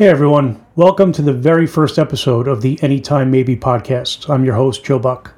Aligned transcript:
Hey 0.00 0.08
everyone, 0.08 0.64
welcome 0.76 1.12
to 1.12 1.20
the 1.20 1.34
very 1.34 1.66
first 1.66 1.98
episode 1.98 2.48
of 2.48 2.62
the 2.62 2.82
Anytime 2.82 3.30
Maybe 3.30 3.54
podcast. 3.54 4.30
I'm 4.30 4.46
your 4.46 4.54
host, 4.54 4.82
Joe 4.82 4.98
Buck. 4.98 5.34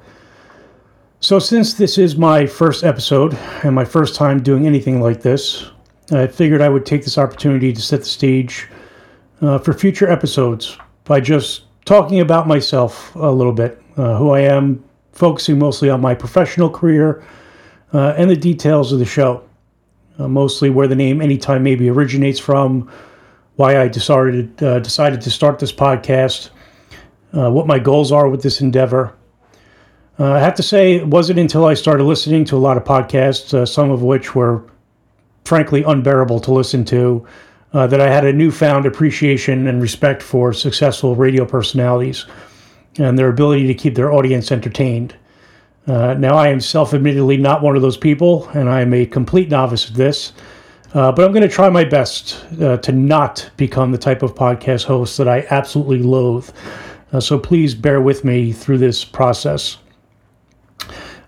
So, 1.19 1.37
since 1.37 1.73
this 1.73 1.97
is 1.97 2.15
my 2.15 2.45
first 2.45 2.85
episode 2.85 3.37
and 3.63 3.75
my 3.75 3.83
first 3.83 4.15
time 4.15 4.41
doing 4.41 4.65
anything 4.65 5.01
like 5.01 5.21
this, 5.21 5.69
I 6.13 6.27
figured 6.27 6.61
I 6.61 6.69
would 6.69 6.85
take 6.85 7.03
this 7.03 7.17
opportunity 7.17 7.73
to 7.73 7.81
set 7.81 7.99
the 7.99 8.05
stage 8.05 8.69
uh, 9.41 9.57
for 9.57 9.73
future 9.73 10.09
episodes 10.09 10.77
by 11.03 11.19
just 11.19 11.63
talking 11.83 12.21
about 12.21 12.47
myself 12.47 13.13
a 13.15 13.29
little 13.29 13.51
bit, 13.51 13.83
uh, 13.97 14.15
who 14.15 14.29
I 14.29 14.39
am, 14.39 14.81
focusing 15.11 15.59
mostly 15.59 15.89
on 15.89 15.99
my 15.99 16.15
professional 16.15 16.69
career 16.69 17.21
uh, 17.91 18.13
and 18.15 18.29
the 18.29 18.37
details 18.37 18.93
of 18.93 18.99
the 18.99 19.05
show, 19.05 19.43
uh, 20.19 20.29
mostly 20.29 20.69
where 20.69 20.87
the 20.87 20.95
name 20.95 21.21
Anytime 21.21 21.63
Maybe 21.63 21.89
originates 21.89 22.39
from 22.39 22.89
why 23.55 23.79
I 23.79 23.87
decided 23.87 24.61
uh, 24.63 24.79
decided 24.79 25.21
to 25.21 25.31
start 25.31 25.59
this 25.59 25.71
podcast, 25.71 26.49
uh, 27.33 27.51
what 27.51 27.67
my 27.67 27.79
goals 27.79 28.11
are 28.11 28.29
with 28.29 28.41
this 28.41 28.61
endeavor. 28.61 29.15
Uh, 30.19 30.33
I 30.33 30.39
have 30.39 30.55
to 30.55 30.63
say, 30.63 30.95
it 30.95 31.07
wasn't 31.07 31.39
until 31.39 31.65
I 31.65 31.73
started 31.73 32.03
listening 32.03 32.45
to 32.45 32.55
a 32.55 32.59
lot 32.59 32.77
of 32.77 32.83
podcasts, 32.83 33.53
uh, 33.53 33.65
some 33.65 33.89
of 33.89 34.03
which 34.03 34.35
were 34.35 34.63
frankly 35.43 35.83
unbearable 35.83 36.39
to 36.41 36.53
listen 36.53 36.85
to, 36.85 37.25
uh, 37.73 37.87
that 37.87 37.99
I 37.99 38.09
had 38.09 38.23
a 38.23 38.31
newfound 38.31 38.85
appreciation 38.85 39.65
and 39.67 39.81
respect 39.81 40.21
for 40.21 40.53
successful 40.53 41.15
radio 41.15 41.45
personalities 41.45 42.25
and 42.99 43.17
their 43.17 43.29
ability 43.29 43.65
to 43.67 43.73
keep 43.73 43.95
their 43.95 44.13
audience 44.13 44.51
entertained. 44.51 45.15
Uh, 45.87 46.13
now, 46.13 46.35
I 46.35 46.49
am 46.49 46.61
self 46.61 46.93
admittedly 46.93 47.37
not 47.37 47.61
one 47.61 47.75
of 47.75 47.81
those 47.81 47.97
people, 47.97 48.47
and 48.49 48.69
I 48.69 48.81
am 48.81 48.93
a 48.93 49.05
complete 49.05 49.49
novice 49.49 49.89
at 49.89 49.95
this. 49.95 50.31
Uh, 50.93 51.11
but 51.11 51.25
I'm 51.25 51.31
going 51.31 51.47
to 51.47 51.53
try 51.53 51.69
my 51.69 51.83
best 51.83 52.45
uh, 52.61 52.77
to 52.77 52.91
not 52.91 53.49
become 53.57 53.91
the 53.91 53.97
type 53.97 54.21
of 54.21 54.35
podcast 54.35 54.83
host 54.85 55.17
that 55.17 55.27
I 55.27 55.45
absolutely 55.49 56.03
loathe. 56.03 56.49
Uh, 57.11 57.19
so 57.19 57.39
please 57.39 57.73
bear 57.73 58.01
with 58.01 58.23
me 58.23 58.51
through 58.51 58.77
this 58.77 59.03
process. 59.03 59.77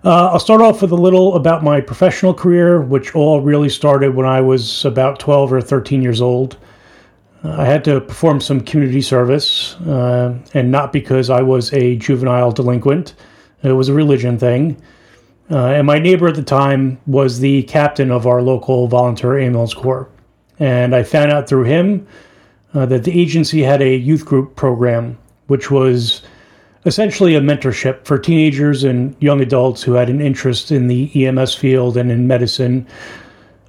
Uh, 0.04 0.30
I'll 0.30 0.38
start 0.38 0.60
off 0.60 0.82
with 0.82 0.92
a 0.92 0.96
little 0.96 1.34
about 1.34 1.64
my 1.64 1.80
professional 1.80 2.32
career, 2.32 2.80
which 2.80 3.16
all 3.16 3.40
really 3.40 3.68
started 3.68 4.14
when 4.14 4.26
I 4.26 4.40
was 4.40 4.84
about 4.84 5.18
12 5.18 5.52
or 5.52 5.60
13 5.60 6.00
years 6.00 6.20
old. 6.20 6.58
Uh, 7.42 7.56
I 7.58 7.64
had 7.64 7.82
to 7.84 8.00
perform 8.00 8.40
some 8.40 8.60
community 8.60 9.02
service, 9.02 9.74
uh, 9.80 10.38
and 10.54 10.70
not 10.70 10.92
because 10.92 11.28
I 11.28 11.42
was 11.42 11.72
a 11.72 11.96
juvenile 11.96 12.52
delinquent. 12.52 13.14
It 13.64 13.72
was 13.72 13.88
a 13.88 13.94
religion 13.94 14.38
thing. 14.38 14.80
Uh, 15.50 15.66
and 15.66 15.86
my 15.86 15.98
neighbor 15.98 16.26
at 16.26 16.34
the 16.34 16.42
time 16.42 16.98
was 17.06 17.38
the 17.38 17.62
captain 17.64 18.10
of 18.10 18.26
our 18.26 18.42
local 18.42 18.88
volunteer 18.88 19.38
ambulance 19.38 19.74
corps. 19.74 20.08
And 20.58 20.94
I 20.94 21.02
found 21.02 21.30
out 21.30 21.48
through 21.48 21.64
him 21.64 22.06
uh, 22.74 22.86
that 22.86 23.04
the 23.04 23.20
agency 23.20 23.62
had 23.62 23.80
a 23.80 23.96
youth 23.96 24.24
group 24.24 24.56
program, 24.56 25.16
which 25.46 25.70
was 25.70 26.22
essentially 26.84 27.34
a 27.34 27.40
mentorship 27.40 28.04
for 28.04 28.18
teenagers 28.18 28.84
and 28.84 29.14
young 29.20 29.40
adults 29.40 29.82
who 29.82 29.92
had 29.92 30.08
an 30.08 30.20
interest 30.20 30.70
in 30.70 30.88
the 30.88 31.26
EMS 31.26 31.54
field 31.54 31.96
and 31.96 32.10
in 32.10 32.26
medicine. 32.26 32.86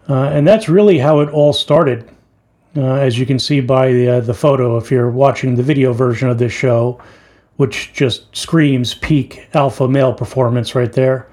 Uh, 0.09 0.29
and 0.29 0.47
that's 0.47 0.69
really 0.69 0.97
how 0.97 1.19
it 1.19 1.29
all 1.29 1.53
started. 1.53 2.07
Uh, 2.75 2.93
as 2.95 3.17
you 3.17 3.25
can 3.25 3.39
see 3.39 3.59
by 3.59 3.91
the, 3.91 4.07
uh, 4.07 4.19
the 4.19 4.33
photo, 4.33 4.77
if 4.77 4.91
you're 4.91 5.09
watching 5.09 5.55
the 5.55 5.63
video 5.63 5.93
version 5.93 6.29
of 6.29 6.37
this 6.37 6.53
show, 6.53 7.01
which 7.55 7.91
just 7.91 8.35
screams 8.35 8.93
peak 8.95 9.47
alpha 9.53 9.87
male 9.87 10.13
performance 10.13 10.75
right 10.75 10.93
there. 10.93 11.27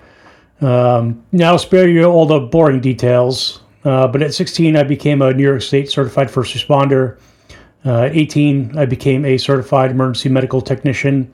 Um, 0.64 1.22
now, 1.30 1.58
spare 1.58 1.88
you 1.90 2.04
all 2.04 2.24
the 2.24 2.40
boring 2.40 2.80
details, 2.80 3.60
uh, 3.84 4.08
but 4.08 4.22
at 4.22 4.32
16, 4.32 4.76
I 4.76 4.82
became 4.82 5.20
a 5.20 5.34
New 5.34 5.42
York 5.42 5.60
State 5.60 5.90
certified 5.90 6.30
first 6.30 6.54
responder. 6.54 7.18
Uh, 7.84 8.08
18, 8.10 8.78
I 8.78 8.86
became 8.86 9.26
a 9.26 9.36
certified 9.36 9.90
emergency 9.90 10.30
medical 10.30 10.62
technician. 10.62 11.30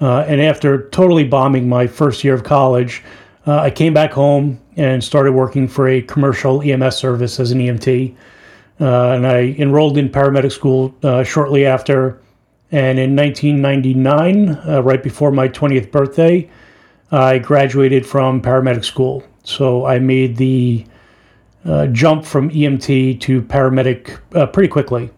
Uh, 0.00 0.24
and 0.26 0.40
after 0.40 0.90
totally 0.90 1.22
bombing 1.22 1.68
my 1.68 1.86
first 1.86 2.24
year 2.24 2.34
of 2.34 2.42
college, 2.42 3.04
uh, 3.46 3.60
I 3.60 3.70
came 3.70 3.94
back 3.94 4.10
home 4.10 4.60
and 4.76 5.02
started 5.02 5.30
working 5.30 5.68
for 5.68 5.88
a 5.88 6.02
commercial 6.02 6.60
EMS 6.60 6.96
service 6.96 7.38
as 7.38 7.52
an 7.52 7.60
EMT. 7.60 8.16
Uh, 8.80 9.12
and 9.12 9.28
I 9.28 9.54
enrolled 9.58 9.96
in 9.96 10.08
paramedic 10.08 10.50
school 10.50 10.92
uh, 11.04 11.22
shortly 11.22 11.64
after. 11.64 12.20
And 12.72 12.98
in 12.98 13.14
1999, 13.14 14.82
right 14.82 15.00
before 15.00 15.30
my 15.30 15.48
20th 15.48 15.92
birthday, 15.92 16.50
I 17.10 17.38
graduated 17.38 18.06
from 18.06 18.42
paramedic 18.42 18.84
school. 18.84 19.22
So 19.44 19.86
I 19.86 19.98
made 19.98 20.36
the 20.36 20.84
uh, 21.64 21.86
jump 21.88 22.24
from 22.24 22.50
EMT 22.50 23.20
to 23.20 23.42
paramedic 23.42 24.18
uh, 24.34 24.46
pretty 24.46 24.68
quickly. 24.68 25.10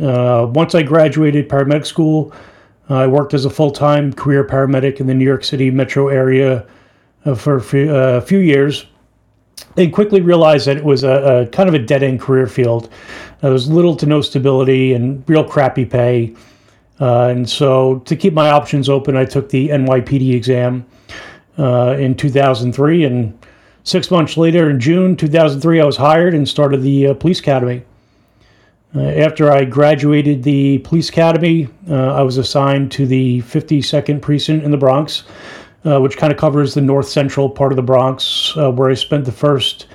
Uh, 0.00 0.46
once 0.50 0.74
I 0.74 0.82
graduated 0.82 1.48
paramedic 1.48 1.86
school, 1.86 2.32
I 2.88 3.06
worked 3.06 3.34
as 3.34 3.44
a 3.44 3.50
full 3.50 3.70
time 3.70 4.12
career 4.12 4.44
paramedic 4.44 5.00
in 5.00 5.06
the 5.06 5.14
New 5.14 5.24
York 5.24 5.44
City 5.44 5.70
metro 5.70 6.08
area 6.08 6.66
uh, 7.24 7.34
for 7.34 7.56
a 7.56 7.60
few, 7.60 7.94
uh, 7.94 8.20
few, 8.20 8.38
years 8.38 8.86
and 9.76 9.92
quickly 9.92 10.20
realized 10.20 10.66
that 10.66 10.76
it 10.76 10.84
was 10.84 11.04
a, 11.04 11.42
a 11.42 11.46
kind 11.48 11.68
of 11.68 11.74
a 11.74 11.78
dead 11.78 12.02
end 12.02 12.20
career 12.20 12.46
field. 12.46 12.86
Uh, 12.86 13.42
there 13.42 13.52
was 13.52 13.70
little 13.70 13.94
to 13.96 14.06
no 14.06 14.20
stability 14.20 14.92
and 14.94 15.22
real 15.28 15.44
crappy 15.44 15.84
pay. 15.84 16.34
and 16.98 17.48
so, 17.48 17.98
to 18.00 18.16
keep 18.16 18.32
my 18.32 18.50
options 18.50 18.88
open, 18.88 19.16
I 19.16 19.24
took 19.24 19.50
the 19.50 19.68
NYPD 19.68 20.34
exam 20.34 20.84
uh, 21.58 21.96
in 21.98 22.14
2003. 22.14 23.04
And 23.04 23.46
six 23.84 24.10
months 24.10 24.36
later, 24.36 24.70
in 24.70 24.80
June 24.80 25.16
2003, 25.16 25.80
I 25.80 25.84
was 25.84 25.96
hired 25.96 26.34
and 26.34 26.48
started 26.48 26.82
the 26.82 27.08
uh, 27.08 27.14
police 27.14 27.40
academy. 27.40 27.82
Uh, 28.94 29.02
after 29.02 29.52
I 29.52 29.64
graduated 29.64 30.42
the 30.42 30.78
police 30.78 31.08
academy, 31.08 31.68
uh, 31.88 32.14
I 32.14 32.22
was 32.22 32.38
assigned 32.38 32.90
to 32.92 33.06
the 33.06 33.40
52nd 33.42 34.20
precinct 34.20 34.64
in 34.64 34.70
the 34.72 34.76
Bronx, 34.76 35.24
uh, 35.84 36.00
which 36.00 36.16
kind 36.16 36.32
of 36.32 36.38
covers 36.38 36.74
the 36.74 36.80
north 36.80 37.08
central 37.08 37.48
part 37.48 37.70
of 37.70 37.76
the 37.76 37.82
Bronx, 37.82 38.52
uh, 38.56 38.70
where 38.70 38.90
I 38.90 38.94
spent 38.94 39.24
the 39.24 39.32
first 39.32 39.86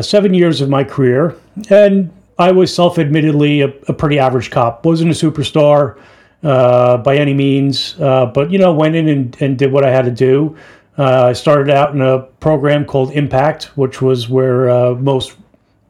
seven 0.00 0.34
years 0.34 0.60
of 0.60 0.68
my 0.68 0.84
career. 0.84 1.36
And 1.68 2.12
I 2.38 2.52
was 2.52 2.74
self 2.74 2.98
admittedly 2.98 3.62
a, 3.62 3.68
a 3.88 3.92
pretty 3.92 4.18
average 4.18 4.50
cop, 4.50 4.84
wasn't 4.84 5.10
a 5.10 5.14
superstar 5.14 5.98
uh, 6.42 6.98
by 6.98 7.16
any 7.16 7.34
means, 7.34 7.98
uh, 8.00 8.26
but 8.26 8.50
you 8.50 8.58
know, 8.58 8.72
went 8.72 8.94
in 8.94 9.08
and, 9.08 9.36
and 9.40 9.58
did 9.58 9.72
what 9.72 9.84
I 9.84 9.90
had 9.90 10.04
to 10.04 10.10
do. 10.10 10.56
Uh, 10.98 11.26
I 11.26 11.32
started 11.32 11.70
out 11.70 11.94
in 11.94 12.00
a 12.00 12.20
program 12.40 12.84
called 12.84 13.10
Impact, 13.12 13.64
which 13.76 14.00
was 14.00 14.28
where 14.28 14.70
uh, 14.70 14.94
most 14.94 15.36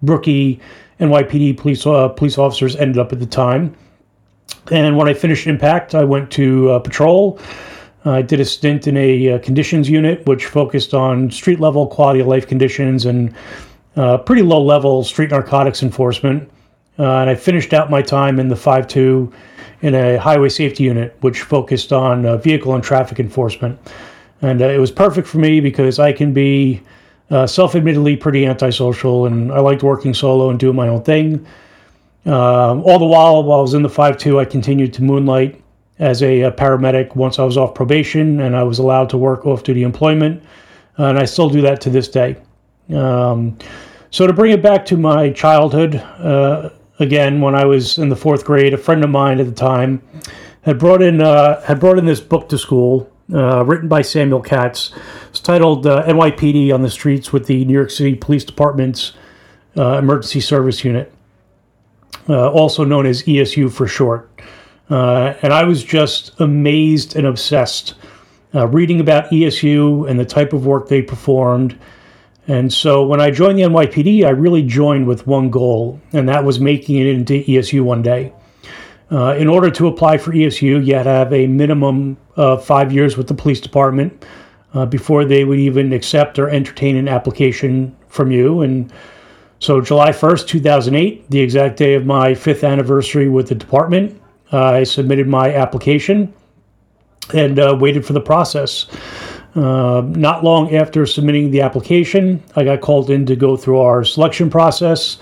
rookie 0.02 0.60
NYPD 1.00 1.56
police 1.56 1.86
uh, 1.86 2.08
police 2.08 2.38
officers 2.38 2.74
ended 2.76 2.98
up 2.98 3.12
at 3.12 3.20
the 3.20 3.26
time. 3.26 3.76
And 4.72 4.96
when 4.96 5.08
I 5.08 5.14
finished 5.14 5.46
Impact, 5.46 5.94
I 5.94 6.04
went 6.04 6.30
to 6.32 6.70
uh, 6.70 6.78
patrol. 6.80 7.38
I 8.04 8.22
did 8.22 8.38
a 8.38 8.44
stint 8.44 8.86
in 8.86 8.96
a 8.96 9.38
conditions 9.40 9.90
unit, 9.90 10.24
which 10.26 10.46
focused 10.46 10.94
on 10.94 11.28
street 11.30 11.58
level 11.58 11.88
quality 11.88 12.20
of 12.20 12.28
life 12.28 12.46
conditions 12.46 13.04
and 13.04 13.34
pretty 14.24 14.42
low 14.42 14.62
level 14.62 15.02
street 15.02 15.30
narcotics 15.30 15.82
enforcement. 15.82 16.48
and 16.98 17.28
I 17.28 17.34
finished 17.34 17.72
out 17.72 17.90
my 17.90 18.02
time 18.02 18.38
in 18.38 18.48
the 18.48 18.54
5 18.54 18.86
2 18.86 19.32
in 19.82 19.94
a 19.94 20.16
highway 20.16 20.48
safety 20.48 20.84
unit, 20.84 21.16
which 21.20 21.42
focused 21.42 21.92
on 21.92 22.24
uh, 22.26 22.36
vehicle 22.36 22.74
and 22.74 22.82
traffic 22.82 23.20
enforcement. 23.20 23.78
And 24.42 24.62
uh, 24.62 24.66
it 24.66 24.78
was 24.78 24.90
perfect 24.90 25.28
for 25.28 25.38
me 25.38 25.60
because 25.60 25.98
I 25.98 26.12
can 26.12 26.32
be 26.32 26.82
uh, 27.30 27.46
self 27.46 27.74
admittedly 27.74 28.16
pretty 28.16 28.46
antisocial 28.46 29.26
and 29.26 29.52
I 29.52 29.60
liked 29.60 29.82
working 29.82 30.14
solo 30.14 30.50
and 30.50 30.58
doing 30.58 30.76
my 30.76 30.88
own 30.88 31.02
thing. 31.02 31.46
Um, 32.24 32.82
all 32.82 32.98
the 32.98 33.06
while, 33.06 33.42
while 33.44 33.60
I 33.60 33.62
was 33.62 33.74
in 33.74 33.82
the 33.82 33.88
5 33.88 34.18
2, 34.18 34.40
I 34.40 34.44
continued 34.44 34.92
to 34.94 35.02
moonlight 35.02 35.62
as 35.98 36.22
a, 36.22 36.42
a, 36.42 36.52
paramedic 36.52 37.14
once 37.14 37.38
I 37.38 37.44
was 37.44 37.56
off 37.56 37.74
probation 37.74 38.40
and 38.40 38.56
I 38.56 38.62
was 38.64 38.78
allowed 38.78 39.08
to 39.10 39.16
work 39.16 39.46
off 39.46 39.62
duty 39.62 39.82
employment. 39.82 40.42
and 40.96 41.18
I 41.18 41.24
still 41.24 41.48
do 41.48 41.60
that 41.62 41.80
to 41.82 41.90
this 41.90 42.08
day. 42.08 42.36
Um, 42.92 43.56
so, 44.10 44.26
to 44.26 44.32
bring 44.32 44.52
it 44.52 44.62
back 44.62 44.84
to 44.86 44.96
my 44.96 45.30
childhood, 45.30 45.96
uh, 45.96 46.70
again 46.98 47.40
when 47.40 47.54
I 47.54 47.64
was 47.64 47.98
in 47.98 48.08
the 48.08 48.16
fourth 48.16 48.44
grade. 48.44 48.74
A 48.74 48.78
friend 48.78 49.04
of 49.04 49.10
mine 49.10 49.40
at 49.40 49.46
the 49.46 49.52
time 49.52 50.02
had 50.62 50.78
brought 50.78 51.02
in 51.02 51.20
uh, 51.20 51.60
had 51.62 51.80
brought 51.80 51.98
in 51.98 52.06
this 52.06 52.20
book 52.20 52.48
to 52.48 52.58
school, 52.58 53.10
uh, 53.32 53.64
written 53.64 53.88
by 53.88 54.02
Samuel 54.02 54.40
Katz. 54.40 54.92
It's 55.30 55.40
titled 55.40 55.86
uh, 55.86 56.04
"NYPD 56.06 56.72
on 56.72 56.82
the 56.82 56.90
Streets 56.90 57.32
with 57.32 57.46
the 57.46 57.64
New 57.64 57.74
York 57.74 57.90
City 57.90 58.14
Police 58.14 58.44
Department's 58.44 59.12
uh, 59.76 59.98
Emergency 59.98 60.40
Service 60.40 60.84
Unit," 60.84 61.12
uh, 62.28 62.50
also 62.50 62.84
known 62.84 63.06
as 63.06 63.22
ESU 63.22 63.70
for 63.72 63.86
short. 63.86 64.30
Uh, 64.88 65.34
and 65.42 65.52
I 65.52 65.64
was 65.64 65.82
just 65.82 66.38
amazed 66.40 67.16
and 67.16 67.26
obsessed 67.26 67.94
reading 68.52 69.00
about 69.00 69.30
ESU 69.30 70.08
and 70.08 70.18
the 70.18 70.24
type 70.24 70.54
of 70.54 70.64
work 70.64 70.88
they 70.88 71.02
performed 71.02 71.78
and 72.48 72.72
so 72.72 73.04
when 73.04 73.20
I 73.20 73.30
joined 73.30 73.58
the 73.58 73.64
NYPD, 73.64 74.24
I 74.24 74.30
really 74.30 74.62
joined 74.62 75.06
with 75.06 75.26
one 75.26 75.50
goal, 75.50 76.00
and 76.12 76.28
that 76.28 76.44
was 76.44 76.60
making 76.60 76.96
it 76.96 77.06
into 77.06 77.42
ESU 77.44 77.82
one 77.82 78.02
day. 78.02 78.32
Uh, 79.10 79.34
in 79.38 79.48
order 79.48 79.70
to 79.70 79.86
apply 79.86 80.18
for 80.18 80.32
ESU, 80.32 80.84
you 80.84 80.94
had 80.94 81.04
to 81.04 81.10
have 81.10 81.32
a 81.32 81.46
minimum 81.46 82.16
of 82.36 82.64
five 82.64 82.92
years 82.92 83.16
with 83.16 83.28
the 83.28 83.34
police 83.34 83.60
department 83.60 84.24
uh, 84.74 84.86
before 84.86 85.24
they 85.24 85.44
would 85.44 85.58
even 85.58 85.92
accept 85.92 86.38
or 86.38 86.48
entertain 86.48 86.96
an 86.96 87.08
application 87.08 87.96
from 88.08 88.30
you. 88.30 88.62
And 88.62 88.92
So, 89.58 89.80
July 89.80 90.10
1st, 90.10 90.48
2008, 90.48 91.30
the 91.30 91.40
exact 91.40 91.78
day 91.78 91.94
of 91.94 92.04
my 92.04 92.34
fifth 92.34 92.62
anniversary 92.62 93.28
with 93.28 93.48
the 93.48 93.54
department, 93.54 94.20
uh, 94.52 94.64
I 94.64 94.84
submitted 94.84 95.26
my 95.26 95.54
application 95.54 96.32
and 97.34 97.58
uh, 97.58 97.76
waited 97.78 98.04
for 98.04 98.12
the 98.12 98.20
process. 98.20 98.86
Uh, 99.56 100.02
not 100.08 100.44
long 100.44 100.74
after 100.74 101.06
submitting 101.06 101.50
the 101.50 101.62
application, 101.62 102.42
I 102.56 102.64
got 102.64 102.82
called 102.82 103.08
in 103.08 103.24
to 103.24 103.34
go 103.34 103.56
through 103.56 103.78
our 103.80 104.04
selection 104.04 104.50
process, 104.50 105.16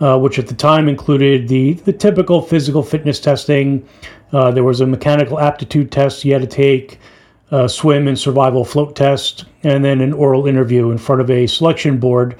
uh, 0.00 0.18
which 0.18 0.38
at 0.38 0.46
the 0.46 0.54
time 0.54 0.88
included 0.88 1.48
the, 1.48 1.74
the 1.74 1.92
typical 1.92 2.40
physical 2.40 2.82
fitness 2.82 3.20
testing. 3.20 3.86
Uh, 4.32 4.50
there 4.50 4.64
was 4.64 4.80
a 4.80 4.86
mechanical 4.86 5.38
aptitude 5.38 5.92
test 5.92 6.24
you 6.24 6.32
had 6.32 6.40
to 6.40 6.48
take, 6.48 6.98
a 7.50 7.68
swim 7.68 8.08
and 8.08 8.18
survival 8.18 8.64
float 8.64 8.96
test, 8.96 9.44
and 9.64 9.84
then 9.84 10.00
an 10.00 10.14
oral 10.14 10.46
interview 10.46 10.90
in 10.90 10.96
front 10.96 11.20
of 11.20 11.30
a 11.30 11.46
selection 11.46 11.98
board 11.98 12.36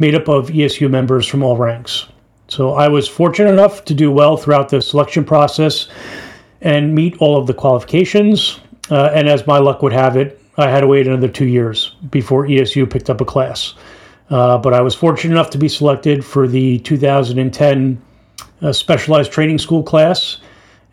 made 0.00 0.16
up 0.16 0.26
of 0.26 0.48
ESU 0.48 0.90
members 0.90 1.24
from 1.24 1.44
all 1.44 1.56
ranks. 1.56 2.08
So 2.48 2.72
I 2.72 2.88
was 2.88 3.06
fortunate 3.06 3.52
enough 3.52 3.84
to 3.84 3.94
do 3.94 4.10
well 4.10 4.36
throughout 4.36 4.70
the 4.70 4.82
selection 4.82 5.24
process 5.24 5.86
and 6.62 6.92
meet 6.92 7.16
all 7.18 7.36
of 7.36 7.46
the 7.46 7.54
qualifications. 7.54 8.58
Uh, 8.90 9.10
and 9.14 9.28
as 9.28 9.46
my 9.46 9.58
luck 9.58 9.82
would 9.82 9.92
have 9.92 10.16
it, 10.16 10.39
I 10.60 10.70
had 10.70 10.80
to 10.80 10.86
wait 10.86 11.06
another 11.06 11.28
two 11.28 11.46
years 11.46 11.94
before 12.10 12.46
ESU 12.46 12.90
picked 12.90 13.10
up 13.10 13.20
a 13.20 13.24
class. 13.24 13.74
Uh, 14.30 14.58
but 14.58 14.72
I 14.72 14.80
was 14.80 14.94
fortunate 14.94 15.32
enough 15.34 15.50
to 15.50 15.58
be 15.58 15.68
selected 15.68 16.24
for 16.24 16.46
the 16.46 16.78
2010 16.80 18.02
uh, 18.62 18.72
Specialized 18.72 19.32
Training 19.32 19.58
School 19.58 19.82
class, 19.82 20.38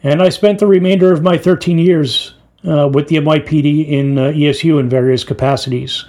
and 0.04 0.22
I 0.22 0.30
spent 0.30 0.60
the 0.60 0.68
remainder 0.68 1.14
of 1.14 1.22
my 1.22 1.38
13 1.38 1.78
years 1.78 2.34
uh, 2.68 2.90
with 2.92 3.08
the 3.08 3.18
NYPD 3.18 3.88
in 3.88 4.18
uh, 4.18 4.24
ESU 4.30 4.80
in 4.80 4.90
various 4.90 5.24
capacities. 5.24 6.06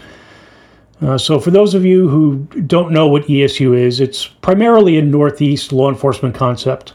Uh, 1.00 1.18
so, 1.18 1.38
for 1.38 1.50
those 1.50 1.74
of 1.74 1.84
you 1.84 2.08
who 2.08 2.38
don't 2.66 2.92
know 2.92 3.06
what 3.06 3.24
ESU 3.24 3.78
is, 3.78 4.00
it's 4.00 4.26
primarily 4.26 4.98
a 4.98 5.02
Northeast 5.02 5.72
law 5.72 5.88
enforcement 5.88 6.34
concept. 6.34 6.94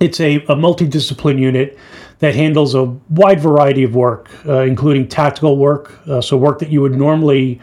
It's 0.00 0.20
a, 0.20 0.36
a 0.36 0.56
multidiscipline 0.56 1.38
unit 1.38 1.78
that 2.24 2.34
handles 2.34 2.74
a 2.74 2.84
wide 3.10 3.38
variety 3.38 3.84
of 3.84 3.94
work, 3.94 4.30
uh, 4.46 4.60
including 4.60 5.06
tactical 5.06 5.58
work, 5.58 6.00
uh, 6.08 6.22
so 6.22 6.38
work 6.38 6.58
that 6.58 6.70
you 6.70 6.80
would 6.80 6.94
normally 6.94 7.60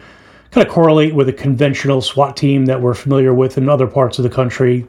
kind 0.51 0.65
of 0.65 0.71
correlate 0.71 1.15
with 1.15 1.27
a 1.27 1.33
conventional 1.33 1.99
SWAT 1.99 2.37
team 2.37 2.65
that 2.67 2.79
we're 2.79 2.93
familiar 2.93 3.33
with 3.33 3.57
in 3.57 3.67
other 3.67 3.87
parts 3.87 4.19
of 4.19 4.23
the 4.23 4.29
country. 4.29 4.85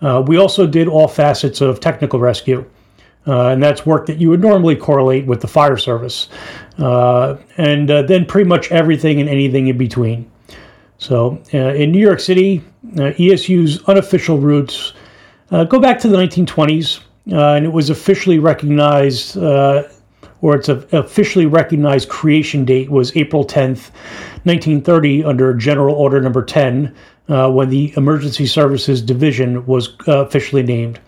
Uh, 0.00 0.24
we 0.26 0.38
also 0.38 0.66
did 0.66 0.88
all 0.88 1.06
facets 1.06 1.60
of 1.60 1.78
technical 1.78 2.18
rescue, 2.18 2.68
uh, 3.28 3.50
and 3.50 3.62
that's 3.62 3.86
work 3.86 4.06
that 4.06 4.18
you 4.18 4.28
would 4.28 4.40
normally 4.40 4.74
correlate 4.74 5.24
with 5.24 5.40
the 5.40 5.46
fire 5.46 5.76
service, 5.76 6.28
uh, 6.78 7.36
and 7.58 7.92
uh, 7.92 8.02
then 8.02 8.26
pretty 8.26 8.48
much 8.48 8.72
everything 8.72 9.20
and 9.20 9.28
anything 9.28 9.68
in 9.68 9.78
between. 9.78 10.28
So 10.98 11.40
in 11.52 11.92
New 11.92 12.00
York 12.00 12.18
City, 12.18 12.60
ESU's 12.96 13.84
unofficial 13.84 14.38
roots 14.38 14.94
go 15.50 15.78
back 15.78 16.00
to 16.00 16.08
the 16.08 16.16
1920s 16.16 17.02
uh, 17.30 17.54
and 17.54 17.64
it 17.64 17.72
was 17.72 17.90
officially 17.90 18.38
recognized, 18.38 19.36
uh, 19.36 19.84
or 20.40 20.56
its 20.56 20.68
officially 20.68 21.46
recognized 21.46 22.08
creation 22.08 22.64
date 22.64 22.90
was 22.90 23.16
April 23.16 23.44
10th, 23.44 23.90
1930, 24.44 25.24
under 25.24 25.54
General 25.54 25.94
Order 25.94 26.20
Number 26.20 26.44
10, 26.44 26.94
uh, 27.28 27.50
when 27.50 27.70
the 27.70 27.94
Emergency 27.96 28.46
Services 28.46 29.00
Division 29.00 29.64
was 29.66 29.90
uh, 30.08 30.24
officially 30.24 30.64
named. 30.64 30.98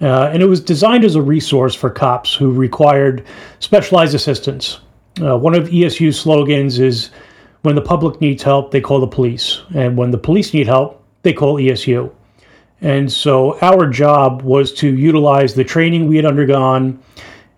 Uh, 0.00 0.30
and 0.32 0.42
it 0.42 0.46
was 0.46 0.60
designed 0.60 1.04
as 1.04 1.14
a 1.14 1.20
resource 1.20 1.74
for 1.74 1.90
cops 1.90 2.34
who 2.34 2.52
required 2.52 3.26
specialized 3.58 4.14
assistance. 4.14 4.80
Uh, 5.20 5.36
one 5.36 5.54
of 5.54 5.68
ESU's 5.68 6.18
slogans 6.18 6.78
is 6.78 7.10
when 7.62 7.74
the 7.74 7.82
public 7.82 8.18
needs 8.20 8.42
help, 8.42 8.70
they 8.70 8.80
call 8.80 9.00
the 9.00 9.06
police. 9.06 9.60
And 9.74 9.98
when 9.98 10.10
the 10.10 10.18
police 10.18 10.54
need 10.54 10.66
help, 10.66 11.04
they 11.22 11.34
call 11.34 11.56
ESU. 11.56 12.10
And 12.80 13.10
so 13.10 13.58
our 13.60 13.86
job 13.88 14.42
was 14.42 14.72
to 14.74 14.94
utilize 14.94 15.54
the 15.54 15.64
training 15.64 16.08
we 16.08 16.16
had 16.16 16.24
undergone 16.24 16.98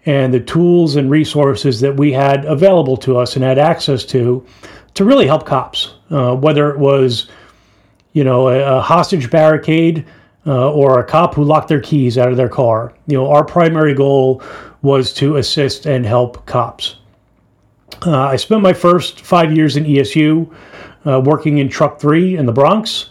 and 0.04 0.34
the 0.34 0.40
tools 0.40 0.96
and 0.96 1.10
resources 1.10 1.80
that 1.80 1.96
we 1.96 2.12
had 2.12 2.44
available 2.44 2.96
to 2.98 3.18
us 3.18 3.36
and 3.36 3.44
had 3.44 3.58
access 3.58 4.04
to 4.06 4.44
to 4.94 5.04
really 5.06 5.26
help 5.26 5.46
cops, 5.46 5.94
uh, 6.10 6.34
whether 6.36 6.70
it 6.70 6.78
was, 6.78 7.30
you 8.12 8.24
know, 8.24 8.48
a, 8.48 8.78
a 8.78 8.80
hostage 8.80 9.30
barricade 9.30 10.04
uh, 10.46 10.70
or 10.70 10.98
a 10.98 11.04
cop 11.04 11.34
who 11.34 11.44
locked 11.44 11.68
their 11.68 11.80
keys 11.80 12.18
out 12.18 12.30
of 12.30 12.36
their 12.36 12.48
car. 12.48 12.92
You 13.06 13.16
know, 13.16 13.30
our 13.30 13.44
primary 13.44 13.94
goal 13.94 14.42
was 14.82 15.14
to 15.14 15.36
assist 15.36 15.86
and 15.86 16.04
help 16.04 16.44
cops. 16.44 16.96
Uh, 18.04 18.18
I 18.18 18.36
spent 18.36 18.62
my 18.62 18.72
first 18.72 19.20
five 19.20 19.56
years 19.56 19.76
in 19.76 19.84
ESU 19.84 20.52
uh, 21.06 21.20
working 21.24 21.58
in 21.58 21.68
Truck 21.68 22.00
3 22.00 22.36
in 22.36 22.46
the 22.46 22.52
Bronx. 22.52 23.10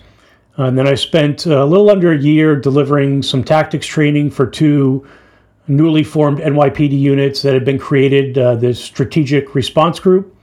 Uh, 0.59 0.65
and 0.65 0.77
then 0.77 0.87
I 0.87 0.95
spent 0.95 1.45
a 1.45 1.65
little 1.65 1.89
under 1.89 2.11
a 2.11 2.17
year 2.17 2.55
delivering 2.55 3.23
some 3.23 3.43
tactics 3.43 3.87
training 3.87 4.31
for 4.31 4.45
two 4.45 5.07
newly 5.67 6.03
formed 6.03 6.39
NYPD 6.39 6.99
units 6.99 7.41
that 7.41 7.53
had 7.53 7.63
been 7.63 7.79
created 7.79 8.37
uh, 8.37 8.55
the 8.55 8.73
Strategic 8.73 9.55
Response 9.55 9.99
Group 9.99 10.35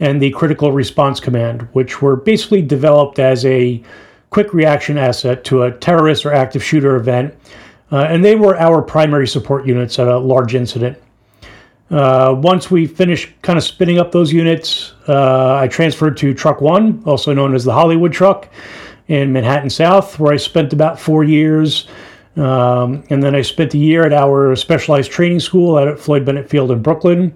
and 0.00 0.20
the 0.20 0.30
Critical 0.30 0.72
Response 0.72 1.20
Command, 1.20 1.62
which 1.72 2.02
were 2.02 2.16
basically 2.16 2.62
developed 2.62 3.18
as 3.18 3.44
a 3.46 3.82
quick 4.30 4.52
reaction 4.52 4.98
asset 4.98 5.44
to 5.44 5.62
a 5.62 5.72
terrorist 5.72 6.26
or 6.26 6.32
active 6.32 6.62
shooter 6.62 6.96
event. 6.96 7.34
Uh, 7.92 7.98
and 7.98 8.24
they 8.24 8.34
were 8.34 8.58
our 8.58 8.82
primary 8.82 9.28
support 9.28 9.64
units 9.64 9.98
at 9.98 10.08
a 10.08 10.18
large 10.18 10.54
incident. 10.54 10.98
Uh, 11.88 12.34
once 12.36 12.68
we 12.68 12.84
finished 12.84 13.30
kind 13.42 13.56
of 13.56 13.62
spinning 13.62 13.98
up 13.98 14.10
those 14.10 14.32
units, 14.32 14.94
uh, 15.06 15.54
I 15.54 15.68
transferred 15.68 16.16
to 16.16 16.34
Truck 16.34 16.60
One, 16.60 17.00
also 17.06 17.32
known 17.32 17.54
as 17.54 17.62
the 17.62 17.72
Hollywood 17.72 18.12
Truck 18.12 18.48
in 19.08 19.32
Manhattan 19.32 19.70
South, 19.70 20.18
where 20.18 20.32
I 20.32 20.36
spent 20.36 20.72
about 20.72 20.98
four 20.98 21.24
years. 21.24 21.88
Um, 22.36 23.02
and 23.08 23.22
then 23.22 23.34
I 23.34 23.42
spent 23.42 23.74
a 23.74 23.78
year 23.78 24.04
at 24.04 24.12
our 24.12 24.54
specialized 24.56 25.10
training 25.10 25.40
school 25.40 25.78
out 25.78 25.88
at 25.88 25.98
Floyd 25.98 26.24
Bennett 26.24 26.50
Field 26.50 26.70
in 26.70 26.82
Brooklyn, 26.82 27.34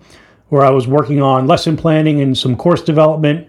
where 0.49 0.63
I 0.63 0.71
was 0.71 0.87
working 0.87 1.23
on 1.23 1.47
lesson 1.47 1.77
planning 1.77 2.21
and 2.21 2.37
some 2.37 2.57
course 2.57 2.83
development. 2.83 3.49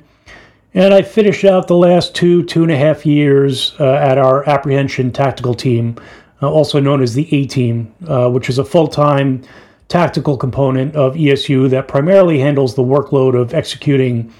And 0.74 0.93
I 0.93 1.01
finished 1.01 1.43
out 1.43 1.67
the 1.67 1.75
last 1.75 2.15
two, 2.15 2.45
two 2.45 2.63
and 2.63 2.72
a 2.72 2.77
half 2.77 3.05
years 3.05 3.75
uh, 3.79 3.95
at 3.95 4.17
our 4.17 4.48
apprehension 4.48 5.12
tactical 5.12 5.53
team, 5.53 5.98
uh, 6.41 6.50
also 6.50 6.79
known 6.79 7.01
as 7.01 7.13
the 7.13 7.34
A 7.36 7.45
Team, 7.45 7.93
uh, 8.07 8.29
which 8.29 8.48
is 8.48 8.57
a 8.57 8.63
full 8.63 8.88
time 8.88 9.43
tactical 9.89 10.38
component 10.38 10.95
of 10.95 11.15
ESU 11.15 11.69
that 11.69 11.89
primarily 11.89 12.39
handles 12.39 12.75
the 12.75 12.84
workload 12.84 13.39
of 13.39 13.53
executing 13.53 14.34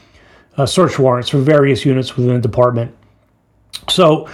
uh, 0.56 0.66
search 0.66 0.98
warrants 0.98 1.28
for 1.28 1.40
various 1.40 1.84
units 1.84 2.16
within 2.16 2.36
the 2.36 2.40
department. 2.40 2.96
So, 3.92 4.30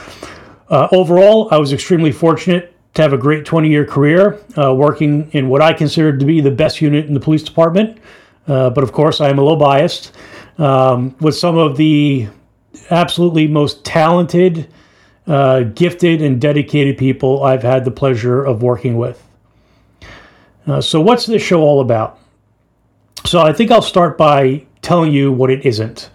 uh, 0.70 0.88
overall, 0.92 1.48
I 1.52 1.58
was 1.58 1.74
extremely 1.74 2.12
fortunate 2.12 2.74
to 2.94 3.02
have 3.02 3.14
a 3.14 3.18
great 3.18 3.46
20 3.46 3.70
year 3.70 3.86
career 3.86 4.40
uh, 4.58 4.74
working 4.74 5.30
in 5.32 5.50
what 5.50 5.62
I 5.62 5.74
considered 5.74 6.20
to 6.20 6.26
be 6.26 6.42
the 6.42 6.52
best 6.52 6.82
unit 6.82 7.06
in 7.06 7.14
the 7.14 7.20
police 7.20 7.44
department. 7.44 7.98
Uh, 8.48 8.70
but 8.70 8.84
of 8.84 8.92
course, 8.92 9.20
I 9.20 9.30
am 9.30 9.40
a 9.40 9.42
little 9.42 9.58
biased 9.58 10.16
um, 10.58 11.16
with 11.20 11.36
some 11.36 11.58
of 11.58 11.76
the 11.76 12.28
absolutely 12.92 13.48
most 13.48 13.84
talented, 13.84 14.72
uh, 15.26 15.62
gifted, 15.62 16.22
and 16.22 16.40
dedicated 16.40 16.98
people 16.98 17.44
I've 17.44 17.64
had 17.64 17.84
the 17.84 17.92
pleasure 17.92 18.44
of 18.44 18.62
working 18.62 18.98
with. 18.98 19.24
Uh, 20.66 20.82
so, 20.82 21.02
what's 21.02 21.26
this 21.26 21.42
show 21.42 21.62
all 21.62 21.82
about? 21.82 22.20
So, 23.26 23.42
I 23.42 23.54
think 23.54 23.72
I'll 23.72 23.82
start 23.82 24.18
by 24.18 24.66
telling 24.82 25.12
you 25.12 25.32
what 25.32 25.50
it 25.50 25.66
isn't. 25.66 26.10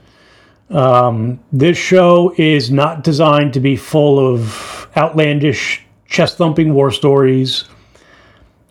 Um, 0.73 1.38
this 1.52 1.76
show 1.76 2.35
is 2.38 2.71
not 2.71 3.05
designed 3.05 3.52
to 3.55 3.61
be 3.61 3.76
full 3.76 4.35
of 4.35 4.88
outlandish, 4.97 5.85
chest 6.07 6.38
thumping 6.38 6.73
war 6.73 6.91
stories, 6.91 7.64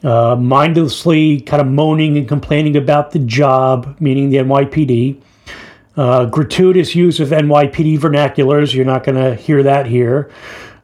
uh, 0.04 0.36
mindlessly 0.36 1.42
kind 1.42 1.62
of 1.62 1.68
moaning 1.68 2.18
and 2.18 2.28
complaining 2.28 2.76
about 2.76 3.12
the 3.12 3.20
job, 3.20 3.96
meaning 4.00 4.30
the 4.30 4.38
NYPD. 4.38 5.22
Uh, 5.96 6.26
gratuitous 6.26 6.96
use 6.96 7.20
of 7.20 7.30
NYPD 7.30 8.00
vernaculars, 8.00 8.74
you're 8.74 8.86
not 8.86 9.04
going 9.04 9.22
to 9.22 9.36
hear 9.36 9.62
that 9.62 9.86
here. 9.86 10.32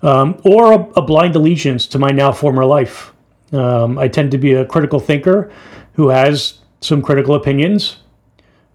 Um, 0.03 0.39
or 0.43 0.73
a, 0.73 0.79
a, 0.97 1.01
blind 1.01 1.35
allegiance 1.35 1.87
to 1.87 1.97
my 1.97 2.11
now 2.11 2.31
former 2.31 2.65
life. 2.65 3.13
Um, 3.51 3.97
I 3.97 4.07
tend 4.07 4.29
to 4.31 4.37
be 4.37 4.53
a 4.53 4.65
critical 4.65 4.99
thinker 4.99 5.51
who 5.93 6.09
has 6.09 6.59
some 6.81 7.01
critical 7.01 7.33
opinions, 7.33 7.97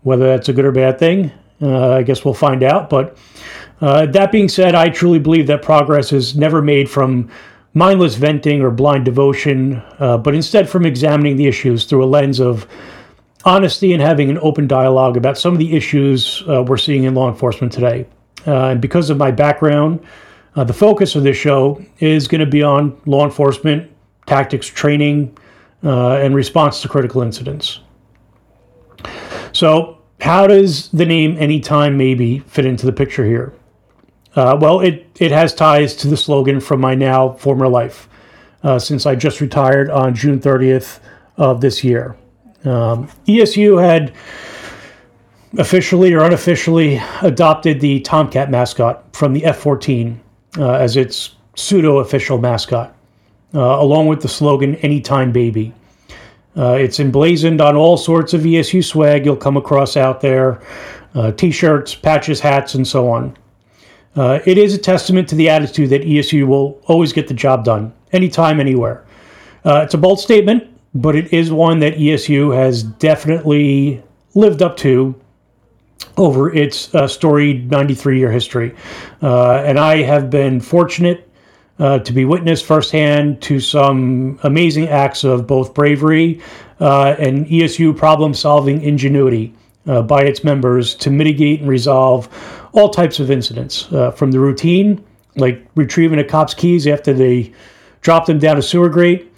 whether 0.02 0.26
that's 0.26 0.48
a 0.48 0.52
good 0.52 0.64
or 0.64 0.72
bad 0.72 0.98
thing. 0.98 1.30
Uh, 1.62 1.90
I 1.90 2.02
guess 2.02 2.24
we'll 2.24 2.34
find 2.34 2.62
out. 2.62 2.90
But 2.90 3.16
uh, 3.80 4.06
that 4.06 4.32
being 4.32 4.48
said, 4.48 4.74
I 4.74 4.88
truly 4.88 5.18
believe 5.18 5.46
that 5.46 5.62
progress 5.62 6.12
is 6.12 6.36
never 6.36 6.60
made 6.60 6.90
from 6.90 7.30
mindless 7.74 8.16
venting 8.16 8.62
or 8.62 8.70
blind 8.70 9.04
devotion, 9.04 9.82
uh, 9.98 10.18
but 10.18 10.34
instead 10.34 10.68
from 10.68 10.84
examining 10.84 11.36
the 11.36 11.46
issues 11.46 11.84
through 11.84 12.04
a 12.04 12.06
lens 12.06 12.40
of 12.40 12.66
honesty 13.44 13.92
and 13.92 14.02
having 14.02 14.28
an 14.28 14.38
open 14.42 14.66
dialogue 14.66 15.16
about 15.16 15.38
some 15.38 15.52
of 15.52 15.58
the 15.58 15.74
issues 15.74 16.42
uh, 16.48 16.62
we're 16.62 16.76
seeing 16.76 17.04
in 17.04 17.14
law 17.14 17.28
enforcement 17.28 17.72
today. 17.72 18.06
Uh, 18.46 18.66
and 18.66 18.80
because 18.80 19.08
of 19.08 19.16
my 19.16 19.30
background, 19.30 20.04
uh, 20.54 20.64
the 20.64 20.72
focus 20.72 21.14
of 21.14 21.22
this 21.22 21.36
show 21.36 21.82
is 21.98 22.28
going 22.28 22.40
to 22.40 22.46
be 22.46 22.62
on 22.62 23.00
law 23.06 23.24
enforcement, 23.24 23.90
tactics 24.26 24.66
training, 24.66 25.36
and 25.82 26.34
response 26.34 26.82
to 26.82 26.88
critical 26.88 27.22
incidents. 27.22 27.80
So, 29.52 30.01
how 30.22 30.46
does 30.46 30.88
the 30.90 31.04
name 31.04 31.36
Anytime 31.36 31.96
Maybe 31.96 32.38
fit 32.40 32.64
into 32.64 32.86
the 32.86 32.92
picture 32.92 33.24
here? 33.24 33.52
Uh, 34.36 34.56
well, 34.60 34.80
it, 34.80 35.06
it 35.18 35.32
has 35.32 35.52
ties 35.52 35.94
to 35.96 36.08
the 36.08 36.16
slogan 36.16 36.60
from 36.60 36.80
my 36.80 36.94
now 36.94 37.32
former 37.32 37.68
life, 37.68 38.08
uh, 38.62 38.78
since 38.78 39.04
I 39.04 39.16
just 39.16 39.40
retired 39.40 39.90
on 39.90 40.14
June 40.14 40.38
30th 40.38 41.00
of 41.36 41.60
this 41.60 41.82
year. 41.82 42.16
Um, 42.64 43.08
ESU 43.26 43.82
had 43.82 44.14
officially 45.58 46.12
or 46.14 46.22
unofficially 46.22 47.02
adopted 47.22 47.80
the 47.80 48.00
Tomcat 48.00 48.48
mascot 48.48 49.14
from 49.14 49.32
the 49.32 49.44
F 49.44 49.58
14 49.58 50.20
uh, 50.56 50.72
as 50.74 50.96
its 50.96 51.34
pseudo 51.56 51.98
official 51.98 52.38
mascot, 52.38 52.94
uh, 53.54 53.60
along 53.60 54.06
with 54.06 54.22
the 54.22 54.28
slogan 54.28 54.76
Anytime 54.76 55.32
Baby. 55.32 55.74
Uh, 56.56 56.72
it's 56.72 57.00
emblazoned 57.00 57.60
on 57.60 57.76
all 57.76 57.96
sorts 57.96 58.34
of 58.34 58.42
ESU 58.42 58.84
swag 58.84 59.24
you'll 59.24 59.36
come 59.36 59.56
across 59.56 59.96
out 59.96 60.20
there 60.20 60.62
uh, 61.14 61.32
t 61.32 61.50
shirts, 61.50 61.94
patches, 61.94 62.40
hats, 62.40 62.74
and 62.74 62.86
so 62.86 63.10
on. 63.10 63.36
Uh, 64.14 64.40
it 64.44 64.58
is 64.58 64.74
a 64.74 64.78
testament 64.78 65.28
to 65.28 65.34
the 65.34 65.48
attitude 65.48 65.90
that 65.90 66.02
ESU 66.02 66.46
will 66.46 66.80
always 66.86 67.12
get 67.12 67.28
the 67.28 67.34
job 67.34 67.64
done, 67.64 67.92
anytime, 68.12 68.60
anywhere. 68.60 69.04
Uh, 69.64 69.80
it's 69.84 69.94
a 69.94 69.98
bold 69.98 70.20
statement, 70.20 70.68
but 70.94 71.16
it 71.16 71.32
is 71.32 71.50
one 71.50 71.78
that 71.78 71.94
ESU 71.94 72.54
has 72.54 72.82
definitely 72.82 74.02
lived 74.34 74.62
up 74.62 74.76
to 74.76 75.14
over 76.16 76.52
its 76.54 76.94
uh, 76.94 77.06
storied 77.06 77.70
93 77.70 78.18
year 78.18 78.30
history. 78.30 78.74
Uh, 79.22 79.62
and 79.64 79.78
I 79.78 80.02
have 80.02 80.28
been 80.30 80.60
fortunate 80.60 81.28
uh, 81.82 81.98
to 81.98 82.12
be 82.12 82.24
witness 82.24 82.62
firsthand 82.62 83.42
to 83.42 83.58
some 83.58 84.38
amazing 84.44 84.86
acts 84.86 85.24
of 85.24 85.48
both 85.48 85.74
bravery 85.74 86.40
uh, 86.78 87.16
and 87.18 87.44
ESU 87.46 87.96
problem 87.96 88.32
solving 88.32 88.80
ingenuity 88.82 89.52
uh, 89.88 90.00
by 90.00 90.22
its 90.22 90.44
members 90.44 90.94
to 90.94 91.10
mitigate 91.10 91.58
and 91.58 91.68
resolve 91.68 92.28
all 92.72 92.88
types 92.88 93.18
of 93.18 93.32
incidents, 93.32 93.92
uh, 93.92 94.12
from 94.12 94.30
the 94.30 94.38
routine, 94.38 95.04
like 95.34 95.66
retrieving 95.74 96.20
a 96.20 96.24
cop's 96.24 96.54
keys 96.54 96.86
after 96.86 97.12
they 97.12 97.52
dropped 98.00 98.28
them 98.28 98.38
down 98.38 98.56
a 98.56 98.62
sewer 98.62 98.88
grate, 98.88 99.28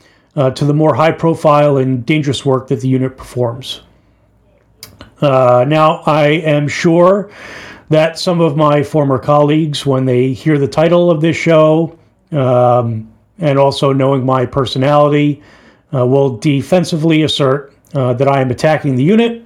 to 0.54 0.64
the 0.64 0.74
more 0.74 0.94
high 0.94 1.12
profile 1.12 1.78
and 1.78 2.04
dangerous 2.04 2.44
work 2.44 2.66
that 2.66 2.80
the 2.80 2.88
unit 2.88 3.16
performs. 3.16 3.82
Uh, 5.22 5.64
now, 5.66 6.02
I 6.04 6.26
am 6.26 6.68
sure 6.68 7.30
that 7.88 8.18
some 8.18 8.40
of 8.40 8.54
my 8.54 8.82
former 8.82 9.18
colleagues, 9.18 9.86
when 9.86 10.04
they 10.04 10.32
hear 10.32 10.58
the 10.58 10.68
title 10.68 11.10
of 11.10 11.20
this 11.20 11.36
show, 11.36 11.96
um, 12.34 13.12
and 13.38 13.58
also 13.58 13.92
knowing 13.92 14.24
my 14.24 14.46
personality, 14.46 15.42
uh, 15.94 16.06
will 16.06 16.36
defensively 16.38 17.22
assert 17.22 17.72
uh, 17.94 18.12
that 18.14 18.28
I 18.28 18.40
am 18.40 18.50
attacking 18.50 18.96
the 18.96 19.04
unit. 19.04 19.42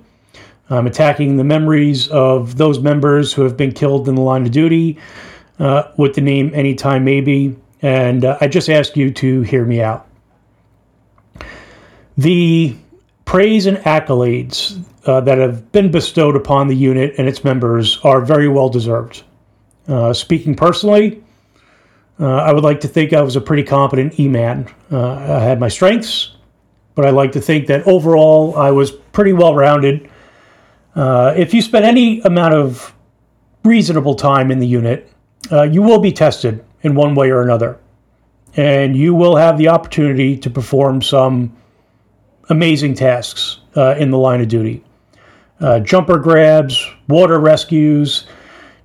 I'm 0.70 0.86
attacking 0.86 1.36
the 1.36 1.44
memories 1.44 2.08
of 2.08 2.56
those 2.56 2.78
members 2.78 3.32
who 3.32 3.42
have 3.42 3.56
been 3.56 3.72
killed 3.72 4.08
in 4.08 4.14
the 4.14 4.20
line 4.20 4.44
of 4.44 4.52
duty 4.52 4.98
uh, 5.58 5.92
with 5.96 6.14
the 6.14 6.20
name 6.20 6.50
Anytime 6.54 7.04
Maybe. 7.04 7.56
And 7.80 8.24
uh, 8.24 8.38
I 8.40 8.48
just 8.48 8.68
ask 8.68 8.96
you 8.96 9.10
to 9.14 9.42
hear 9.42 9.64
me 9.64 9.80
out. 9.80 10.06
The 12.16 12.76
praise 13.24 13.66
and 13.66 13.76
accolades 13.78 14.82
uh, 15.06 15.20
that 15.20 15.38
have 15.38 15.70
been 15.72 15.90
bestowed 15.90 16.36
upon 16.36 16.68
the 16.68 16.74
unit 16.74 17.14
and 17.18 17.28
its 17.28 17.44
members 17.44 17.98
are 18.04 18.20
very 18.20 18.48
well 18.48 18.68
deserved. 18.68 19.22
Uh, 19.86 20.12
speaking 20.12 20.54
personally, 20.54 21.22
uh, 22.20 22.26
I 22.26 22.52
would 22.52 22.64
like 22.64 22.80
to 22.80 22.88
think 22.88 23.12
I 23.12 23.22
was 23.22 23.36
a 23.36 23.40
pretty 23.40 23.62
competent 23.62 24.18
E 24.18 24.28
man. 24.28 24.68
Uh, 24.90 25.12
I 25.12 25.40
had 25.40 25.60
my 25.60 25.68
strengths, 25.68 26.36
but 26.94 27.06
I 27.06 27.10
like 27.10 27.32
to 27.32 27.40
think 27.40 27.66
that 27.68 27.86
overall 27.86 28.56
I 28.56 28.70
was 28.70 28.90
pretty 28.90 29.32
well 29.32 29.54
rounded. 29.54 30.10
Uh, 30.94 31.32
if 31.36 31.54
you 31.54 31.62
spend 31.62 31.84
any 31.84 32.20
amount 32.22 32.54
of 32.54 32.92
reasonable 33.64 34.14
time 34.14 34.50
in 34.50 34.58
the 34.58 34.66
unit, 34.66 35.12
uh, 35.52 35.62
you 35.62 35.82
will 35.82 36.00
be 36.00 36.10
tested 36.10 36.64
in 36.82 36.94
one 36.94 37.14
way 37.14 37.30
or 37.30 37.42
another. 37.42 37.78
And 38.56 38.96
you 38.96 39.14
will 39.14 39.36
have 39.36 39.58
the 39.58 39.68
opportunity 39.68 40.36
to 40.38 40.50
perform 40.50 41.02
some 41.02 41.56
amazing 42.48 42.94
tasks 42.94 43.60
uh, 43.76 43.94
in 43.98 44.10
the 44.10 44.18
line 44.18 44.40
of 44.40 44.48
duty. 44.48 44.82
Uh, 45.60 45.80
jumper 45.80 46.18
grabs, 46.18 46.84
water 47.08 47.38
rescues, 47.38 48.26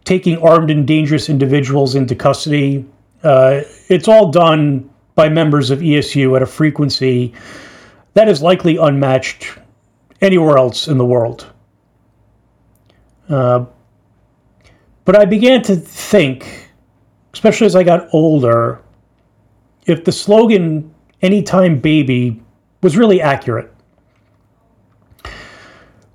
taking 0.04 0.38
armed 0.40 0.70
and 0.70 0.86
dangerous 0.86 1.30
individuals 1.30 1.96
into 1.96 2.16
custody. 2.16 2.86
Uh, 3.24 3.62
it's 3.88 4.08
all 4.08 4.32
done 4.32 4.90
by 5.16 5.30
members 5.30 5.72
of 5.72 5.80
ESU 5.80 6.36
at 6.36 6.42
a 6.42 6.46
frequency 6.46 7.34
that 8.14 8.28
is 8.28 8.42
likely 8.42 8.78
unmatched 8.78 9.58
anywhere 10.22 10.58
else 10.58 10.88
in 10.88 10.98
the 10.98 11.06
world. 11.06 11.52
Uh, 13.30 13.66
but 15.06 15.16
I 15.16 15.26
began 15.26 15.62
to 15.64 15.76
think, 15.76 16.70
especially 17.34 17.68
as 17.68 17.76
I 17.76 17.84
got 17.84 18.08
older, 18.14 18.82
if 19.86 20.04
the 20.04 20.12
slogan 20.12 20.94
Anytime 21.22 21.80
Baby 21.80 22.42
was 22.82 22.98
really 22.98 23.22
accurate. 23.22 23.74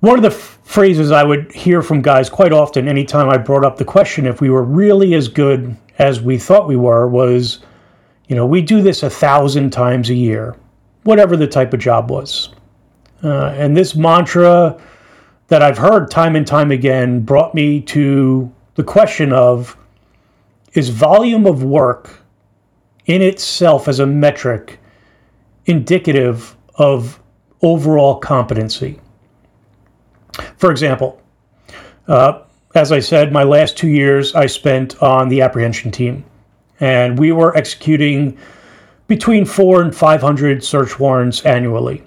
One 0.01 0.17
of 0.17 0.21
the 0.21 0.29
f- 0.29 0.59
phrases 0.63 1.11
I 1.11 1.23
would 1.23 1.51
hear 1.51 1.81
from 1.81 2.03
guys 2.03 2.29
quite 2.29 2.53
often, 2.53 2.87
anytime 2.87 3.27
I 3.27 3.37
brought 3.37 3.65
up 3.65 3.77
the 3.77 3.85
question 3.85 4.27
if 4.27 4.39
we 4.39 4.51
were 4.51 4.63
really 4.63 5.15
as 5.15 5.27
good 5.27 5.75
as 5.99 6.21
we 6.21 6.37
thought 6.37 6.67
we 6.67 6.77
were, 6.77 7.07
was, 7.07 7.59
you 8.27 8.35
know, 8.35 8.45
we 8.45 8.61
do 8.61 8.81
this 8.81 9.03
a 9.03 9.09
thousand 9.09 9.69
times 9.71 10.09
a 10.09 10.13
year, 10.13 10.55
whatever 11.03 11.37
the 11.37 11.47
type 11.47 11.73
of 11.73 11.79
job 11.79 12.09
was. 12.09 12.49
Uh, 13.23 13.53
and 13.57 13.75
this 13.75 13.95
mantra 13.95 14.79
that 15.47 15.61
I've 15.61 15.77
heard 15.77 16.09
time 16.09 16.35
and 16.35 16.47
time 16.47 16.71
again 16.71 17.19
brought 17.19 17.53
me 17.53 17.81
to 17.81 18.51
the 18.75 18.83
question 18.83 19.33
of 19.33 19.75
is 20.73 20.89
volume 20.89 21.45
of 21.45 21.63
work 21.63 22.21
in 23.07 23.21
itself 23.21 23.87
as 23.87 23.99
a 23.99 24.05
metric 24.05 24.79
indicative 25.65 26.55
of 26.75 27.19
overall 27.61 28.19
competency. 28.19 28.99
For 30.57 30.71
example, 30.71 31.21
uh, 32.07 32.43
as 32.79 32.93
I 32.93 32.99
said, 32.99 33.33
my 33.33 33.43
last 33.43 33.77
two 33.77 33.89
years 33.89 34.33
I 34.35 34.45
spent 34.45 35.03
on 35.03 35.27
the 35.27 35.41
apprehension 35.41 35.91
team, 35.91 36.23
and 36.79 37.19
we 37.19 37.33
were 37.33 37.55
executing 37.57 38.37
between 39.07 39.43
four 39.43 39.81
and 39.81 39.93
500 39.93 40.63
search 40.63 40.97
warrants 40.97 41.45
annually. 41.45 42.01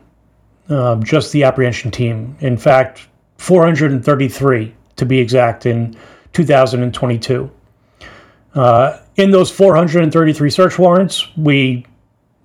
Um, 0.71 1.03
just 1.03 1.31
the 1.33 1.45
apprehension 1.45 1.91
team. 1.91 2.35
In 2.41 2.57
fact, 2.57 3.07
433 3.37 4.75
to 4.97 5.05
be 5.05 5.19
exact 5.19 5.67
in 5.67 5.95
2022. 6.33 7.51
Uh, 8.55 8.99
in 9.17 9.31
those 9.31 9.51
433 9.51 10.49
search 10.49 10.79
warrants, 10.79 11.37
we 11.37 11.85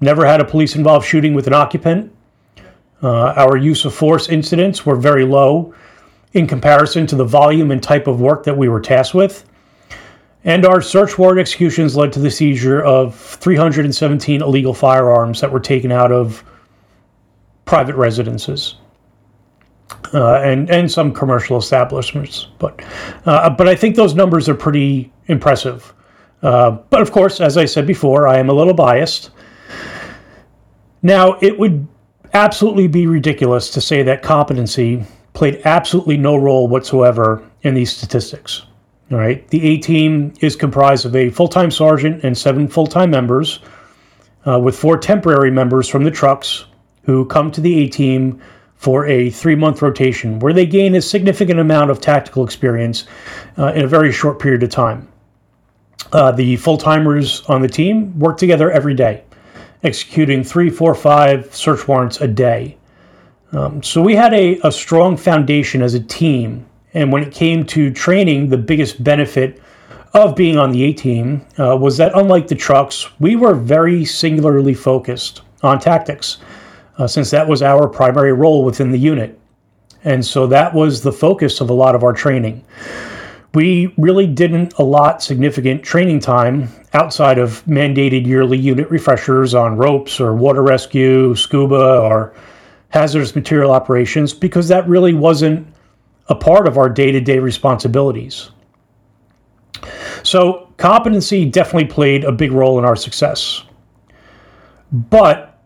never 0.02 0.26
had 0.26 0.42
a 0.42 0.46
police 0.46 0.76
involved 0.76 1.08
shooting 1.08 1.34
with 1.34 1.48
an 1.48 1.54
occupant. 1.54 2.14
Uh, 3.02 3.32
our 3.38 3.56
use 3.56 3.86
of 3.86 3.94
force 3.94 4.28
incidents 4.28 4.86
were 4.86 4.98
very 4.98 5.24
low 5.24 5.74
in 6.38 6.48
comparison 6.48 7.06
to 7.08 7.16
the 7.16 7.26
volume 7.26 7.72
and 7.72 7.84
type 7.84 8.08
of 8.08 8.22
work 8.22 8.44
that 8.44 8.56
we 8.56 8.70
were 8.70 8.80
tasked 8.80 9.14
with. 9.14 9.44
And 10.44 10.66
our 10.66 10.82
search 10.82 11.18
warrant 11.18 11.40
executions 11.40 11.98
led 11.98 12.14
to 12.14 12.20
the 12.20 12.32
seizure 12.32 12.82
of 12.82 13.16
317 13.16 14.42
illegal 14.42 14.74
firearms 14.74 15.42
that 15.42 15.52
were 15.52 15.60
taken 15.60 15.92
out 15.92 16.12
of 16.12 16.44
private 17.66 17.96
residences. 17.96 18.76
Uh, 20.14 20.36
and 20.36 20.70
and 20.70 20.90
some 20.90 21.14
commercial 21.14 21.58
establishments, 21.58 22.48
but 22.60 22.82
uh, 23.26 23.50
but 23.50 23.68
I 23.68 23.76
think 23.76 23.96
those 23.96 24.16
numbers 24.16 24.50
are 24.50 24.54
pretty 24.54 25.12
impressive. 25.28 25.94
Uh, 26.44 26.72
but 26.90 27.02
of 27.02 27.12
course, 27.12 27.42
as 27.42 27.58
I 27.58 27.66
said 27.66 27.88
before, 27.88 28.28
I 28.28 28.38
am 28.38 28.50
a 28.50 28.54
little 28.54 28.74
biased. 28.74 29.32
Now, 31.04 31.38
it 31.42 31.58
would 31.58 31.88
absolutely 32.34 32.88
be 32.88 33.08
ridiculous 33.08 33.70
to 33.72 33.82
say 33.82 34.04
that 34.04 34.22
competency 34.22 35.06
played 35.38 35.62
absolutely 35.66 36.18
no 36.18 36.36
role 36.36 36.68
whatsoever 36.68 37.48
in 37.62 37.76
these 37.76 37.96
statistics. 37.96 38.64
All 39.12 39.20
right, 39.20 39.48
the 39.50 39.64
A 39.64 39.78
team 39.78 40.34
is 40.42 40.56
comprised 40.56 41.06
of 41.06 41.16
a 41.16 41.30
full-time 41.30 41.70
sergeant 41.70 42.24
and 42.24 42.36
seven 42.36 42.68
full-time 42.68 43.12
members, 43.12 43.60
uh, 44.48 44.60
with 44.60 44.76
four 44.76 44.98
temporary 44.98 45.52
members 45.52 45.88
from 45.88 46.04
the 46.04 46.10
trucks 46.10 46.66
who 47.04 47.24
come 47.26 47.52
to 47.52 47.62
the 47.62 47.84
A 47.84 47.88
team 47.88 48.42
for 48.78 49.06
a 49.06 49.30
three-month 49.30 49.84
rotation, 49.84 50.40
where 50.40 50.54
they 50.54 50.66
gain 50.66 50.96
a 50.96 51.02
significant 51.02 51.60
amount 51.60 51.92
of 51.92 52.02
tactical 52.02 52.44
experience 52.44 53.06
uh, 53.60 53.72
in 53.76 53.86
a 53.86 53.88
very 53.88 54.12
short 54.12 54.40
period 54.40 54.64
of 54.64 54.72
time. 54.72 55.08
Uh, 56.14 56.32
the 56.32 56.56
full-timers 56.56 57.44
on 57.46 57.62
the 57.62 57.68
team 57.68 58.18
work 58.18 58.38
together 58.38 58.72
every 58.72 58.96
day 58.96 59.24
executing 59.84 60.44
three, 60.44 60.72
four, 60.72 60.96
five 60.96 61.54
search 61.56 61.88
warrants 61.88 62.22
a 62.22 62.28
day. 62.28 62.76
Um, 63.52 63.82
so 63.82 64.02
we 64.02 64.16
had 64.16 64.34
a, 64.34 64.60
a 64.64 64.72
strong 64.72 65.18
foundation 65.18 65.82
as 65.82 65.94
a 65.94 66.00
team. 66.00 66.66
And 66.94 67.12
when 67.12 67.24
it 67.24 67.34
came 67.34 67.66
to 67.68 67.92
training, 67.92 68.50
the 68.50 68.58
biggest 68.58 69.04
benefit 69.04 69.62
of 70.14 70.36
being 70.36 70.58
on 70.58 70.72
the 70.72 70.84
A 70.84 70.94
team 70.94 71.46
uh, 71.60 71.78
was 71.78 71.98
that 71.98 72.12
unlike 72.16 72.48
the 72.48 72.56
trucks, 72.56 73.08
we 73.20 73.36
were 73.36 73.54
very 73.54 74.04
singularly 74.06 74.74
focused 74.74 75.42
on 75.62 75.80
tactics, 75.80 76.38
uh, 76.98 77.08
since 77.08 77.30
that 77.32 77.48
was 77.48 77.62
our 77.62 77.88
primary 77.88 78.34
role 78.34 78.64
within 78.66 78.92
the 78.92 78.98
unit. 78.98 79.40
And 80.04 80.26
so 80.26 80.48
that 80.48 80.74
was 80.74 81.02
the 81.02 81.12
focus 81.12 81.62
of 81.62 81.70
a 81.70 81.74
lot 81.74 81.96
of 81.96 82.04
our 82.04 82.14
training. 82.14 82.64
we 83.54 83.94
really 83.98 84.28
didn't 84.28 84.74
allot 84.78 85.24
significant 85.24 85.84
training 85.84 86.20
time 86.20 86.70
outside 86.94 87.38
of 87.38 87.64
mandated 87.66 88.26
yearly 88.26 88.58
unit 88.58 88.90
refreshers 88.90 89.56
on 89.56 89.78
ropes 89.78 90.20
or 90.20 90.36
water 90.36 90.62
rescue, 90.62 91.34
scuba, 91.36 92.00
or 92.02 92.34
hazardous 92.90 93.36
material 93.36 93.72
operations 93.72 94.34
because 94.34 94.68
that 94.68 94.88
really 94.88 95.14
wasn't 95.14 95.68
a 96.30 96.36
part 96.36 96.68
of 96.68 96.78
our 96.78 96.90
day 96.90 97.12
to 97.12 97.22
day 97.22 97.40
responsibilities. 97.40 98.52
So, 100.24 100.74
competency 100.78 101.46
definitely 101.46 101.90
played 101.90 102.24
a 102.24 102.32
big 102.32 102.52
role 102.52 102.80
in 102.80 102.86
our 102.86 102.96
success. 102.96 103.64
But 104.92 105.60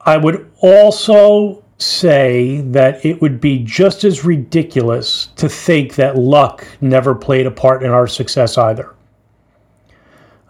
I 0.00 0.16
would 0.16 0.50
also 0.60 1.64
say 1.78 2.60
that 2.62 3.04
it 3.04 3.20
would 3.22 3.40
be 3.40 3.60
just 3.60 4.04
as 4.04 4.24
ridiculous 4.24 5.28
to 5.36 5.48
think 5.48 5.94
that 5.94 6.16
luck 6.16 6.66
never 6.80 7.14
played 7.14 7.46
a 7.46 7.50
part 7.50 7.82
in 7.82 7.90
our 7.90 8.06
success 8.06 8.58
either. 8.58 8.94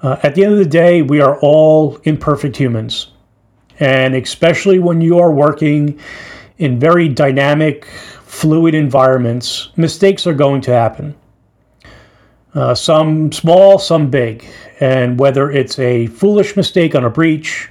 Uh, 0.01 0.17
at 0.23 0.35
the 0.35 0.45
end 0.45 0.53
of 0.53 0.59
the 0.59 0.65
day, 0.65 1.03
we 1.03 1.21
are 1.21 1.39
all 1.41 1.99
imperfect 2.05 2.57
humans. 2.57 3.09
And 3.81 4.15
especially 4.15 4.79
when 4.79 5.01
you 5.01 5.19
are 5.19 5.31
working 5.31 5.99
in 6.59 6.79
very 6.79 7.09
dynamic, 7.09 7.85
fluid 8.25 8.75
environments, 8.75 9.71
mistakes 9.77 10.27
are 10.27 10.35
going 10.35 10.61
to 10.63 10.73
happen. 10.73 11.15
Uh, 12.55 12.75
some 12.75 13.31
small, 13.31 13.79
some 13.79 14.11
big. 14.11 14.45
And 14.81 15.19
whether 15.19 15.51
it's 15.51 15.79
a 15.79 16.07
foolish 16.09 16.57
mistake 16.57 16.95
on 16.95 17.05
a 17.05 17.11
breach 17.11 17.69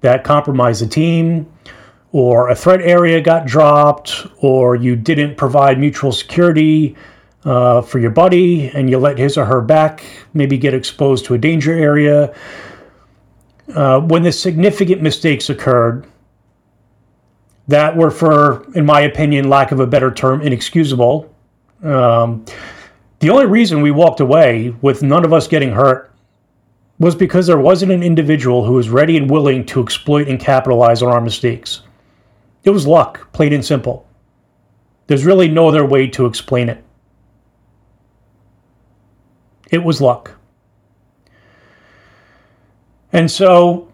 that 0.00 0.24
compromised 0.24 0.82
the 0.82 0.88
team, 0.88 1.46
or 2.12 2.48
a 2.48 2.54
threat 2.54 2.80
area 2.80 3.20
got 3.20 3.44
dropped, 3.44 4.24
or 4.38 4.76
you 4.76 4.94
didn't 4.94 5.36
provide 5.36 5.80
mutual 5.80 6.12
security 6.12 6.94
uh, 7.44 7.82
for 7.82 7.98
your 7.98 8.10
buddy 8.10 8.68
and 8.68 8.88
you 8.88 8.98
let 8.98 9.18
his 9.18 9.36
or 9.36 9.44
her 9.44 9.60
back 9.60 10.04
maybe 10.32 10.56
get 10.56 10.74
exposed 10.74 11.24
to 11.24 11.34
a 11.34 11.38
danger 11.38 11.72
area. 11.72 12.32
Uh, 13.72 14.00
when 14.00 14.22
the 14.22 14.32
significant 14.32 15.00
mistakes 15.00 15.48
occurred 15.48 16.06
that 17.68 17.96
were, 17.96 18.10
for, 18.10 18.70
in 18.74 18.84
my 18.84 19.02
opinion, 19.02 19.48
lack 19.48 19.72
of 19.72 19.80
a 19.80 19.86
better 19.86 20.12
term, 20.12 20.42
inexcusable. 20.42 21.34
Um, 21.82 22.44
the 23.20 23.30
only 23.30 23.46
reason 23.46 23.80
we 23.80 23.90
walked 23.90 24.20
away 24.20 24.74
with 24.82 25.02
none 25.02 25.24
of 25.24 25.32
us 25.32 25.48
getting 25.48 25.70
hurt 25.70 26.12
was 26.98 27.14
because 27.14 27.46
there 27.46 27.58
wasn't 27.58 27.90
an 27.90 28.02
individual 28.02 28.64
who 28.64 28.74
was 28.74 28.90
ready 28.90 29.16
and 29.16 29.30
willing 29.30 29.64
to 29.66 29.82
exploit 29.82 30.28
and 30.28 30.38
capitalize 30.38 31.02
on 31.02 31.10
our 31.10 31.20
mistakes. 31.20 31.82
It 32.64 32.70
was 32.70 32.86
luck, 32.86 33.32
plain 33.32 33.52
and 33.52 33.64
simple. 33.64 34.06
There's 35.06 35.24
really 35.24 35.48
no 35.48 35.68
other 35.68 35.84
way 35.84 36.06
to 36.08 36.26
explain 36.26 36.68
it. 36.68 36.82
It 39.70 39.82
was 39.82 40.00
luck. 40.00 40.32
And 43.14 43.30
so 43.30 43.90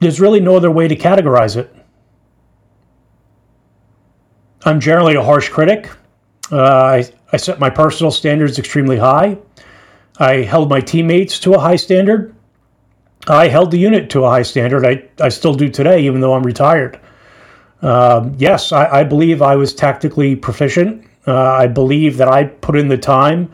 there's 0.00 0.20
really 0.20 0.38
no 0.38 0.54
other 0.54 0.70
way 0.70 0.86
to 0.86 0.94
categorize 0.94 1.56
it. 1.56 1.74
I'm 4.66 4.80
generally 4.80 5.14
a 5.14 5.22
harsh 5.22 5.48
critic. 5.48 5.90
Uh, 6.52 6.62
I, 6.62 7.10
I 7.32 7.38
set 7.38 7.58
my 7.58 7.70
personal 7.70 8.10
standards 8.10 8.58
extremely 8.58 8.98
high. 8.98 9.38
I 10.18 10.42
held 10.42 10.68
my 10.68 10.80
teammates 10.80 11.40
to 11.40 11.54
a 11.54 11.58
high 11.58 11.76
standard. 11.76 12.34
I 13.28 13.48
held 13.48 13.70
the 13.70 13.78
unit 13.78 14.10
to 14.10 14.24
a 14.24 14.28
high 14.28 14.42
standard. 14.42 14.84
I, 14.84 15.08
I 15.24 15.30
still 15.30 15.54
do 15.54 15.70
today, 15.70 16.04
even 16.04 16.20
though 16.20 16.34
I'm 16.34 16.42
retired. 16.42 17.00
Um, 17.80 18.34
yes, 18.38 18.72
I, 18.72 19.00
I, 19.00 19.04
believe 19.04 19.42
I 19.42 19.56
was 19.56 19.74
tactically 19.74 20.36
proficient. 20.36 21.06
Uh, 21.26 21.34
I 21.34 21.66
believe 21.66 22.16
that 22.18 22.28
I 22.28 22.44
put 22.44 22.76
in 22.76 22.88
the 22.88 22.96
time, 22.96 23.50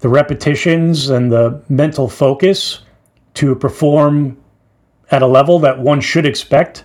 the 0.00 0.08
repetitions, 0.08 1.10
and 1.10 1.30
the 1.30 1.62
mental 1.68 2.08
focus 2.08 2.80
to 3.34 3.54
perform 3.54 4.36
at 5.10 5.22
a 5.22 5.26
level 5.26 5.58
that 5.60 5.78
one 5.78 6.00
should 6.00 6.26
expect 6.26 6.84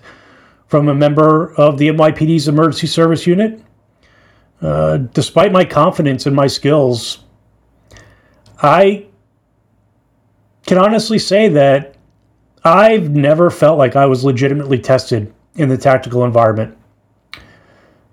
from 0.67 0.87
a 0.87 0.95
member 0.95 1.53
of 1.53 1.77
the 1.77 1.87
NYPD's 1.89 2.47
emergency 2.47 2.87
service 2.87 3.27
unit. 3.27 3.61
Uh, 4.61 4.97
despite 4.97 5.51
my 5.51 5.65
confidence 5.65 6.25
in 6.25 6.33
my 6.33 6.47
skills, 6.47 7.19
I 8.61 9.05
can 10.65 10.77
honestly 10.77 11.19
say 11.19 11.49
that 11.49 11.95
I've 12.63 13.11
never 13.11 13.49
felt 13.49 13.77
like 13.77 13.95
I 13.95 14.05
was 14.05 14.23
legitimately 14.23 14.79
tested 14.79 15.33
in 15.55 15.69
the 15.69 15.77
tactical 15.77 16.23
environment. 16.23 16.77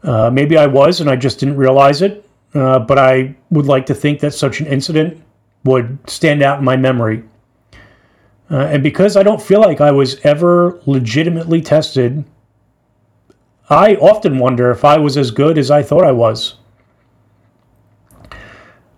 Uh, 0.03 0.31
maybe 0.31 0.57
I 0.57 0.67
was 0.67 1.01
and 1.01 1.09
I 1.09 1.17
just 1.17 1.39
didn't 1.39 1.57
realize 1.57 2.03
it, 2.03 2.29
uh, 2.55 2.79
but 2.81 2.99
I 2.99 3.37
would 3.51 3.67
like 3.67 3.87
to 3.87 3.95
think 3.95 4.21
that 4.21 4.35
such 4.35 4.61
an 4.61 4.67
incident 4.67 5.23
would 5.65 5.99
stand 6.09 6.43
out 6.43 6.59
in 6.59 6.65
my 6.65 6.77
memory. 6.77 7.25
Uh, 8.51 8.67
and 8.73 8.83
because 8.83 9.17
I 9.17 9.23
don't 9.23 9.41
feel 9.41 9.61
like 9.61 9.81
I 9.81 9.93
was 9.93 10.19
ever 10.25 10.81
legitimately 10.87 11.63
tested, 11.63 12.25
I 13.69 13.95
often 13.97 14.39
wonder 14.39 14.73
if 14.73 14.85
I 14.85 14.99
was 14.99 15.17
as 15.17 15.31
good 15.31 15.57
as 15.57 15.71
I 15.71 15.83
thought 15.83 16.05
I 16.05 16.11
was. 16.11 16.57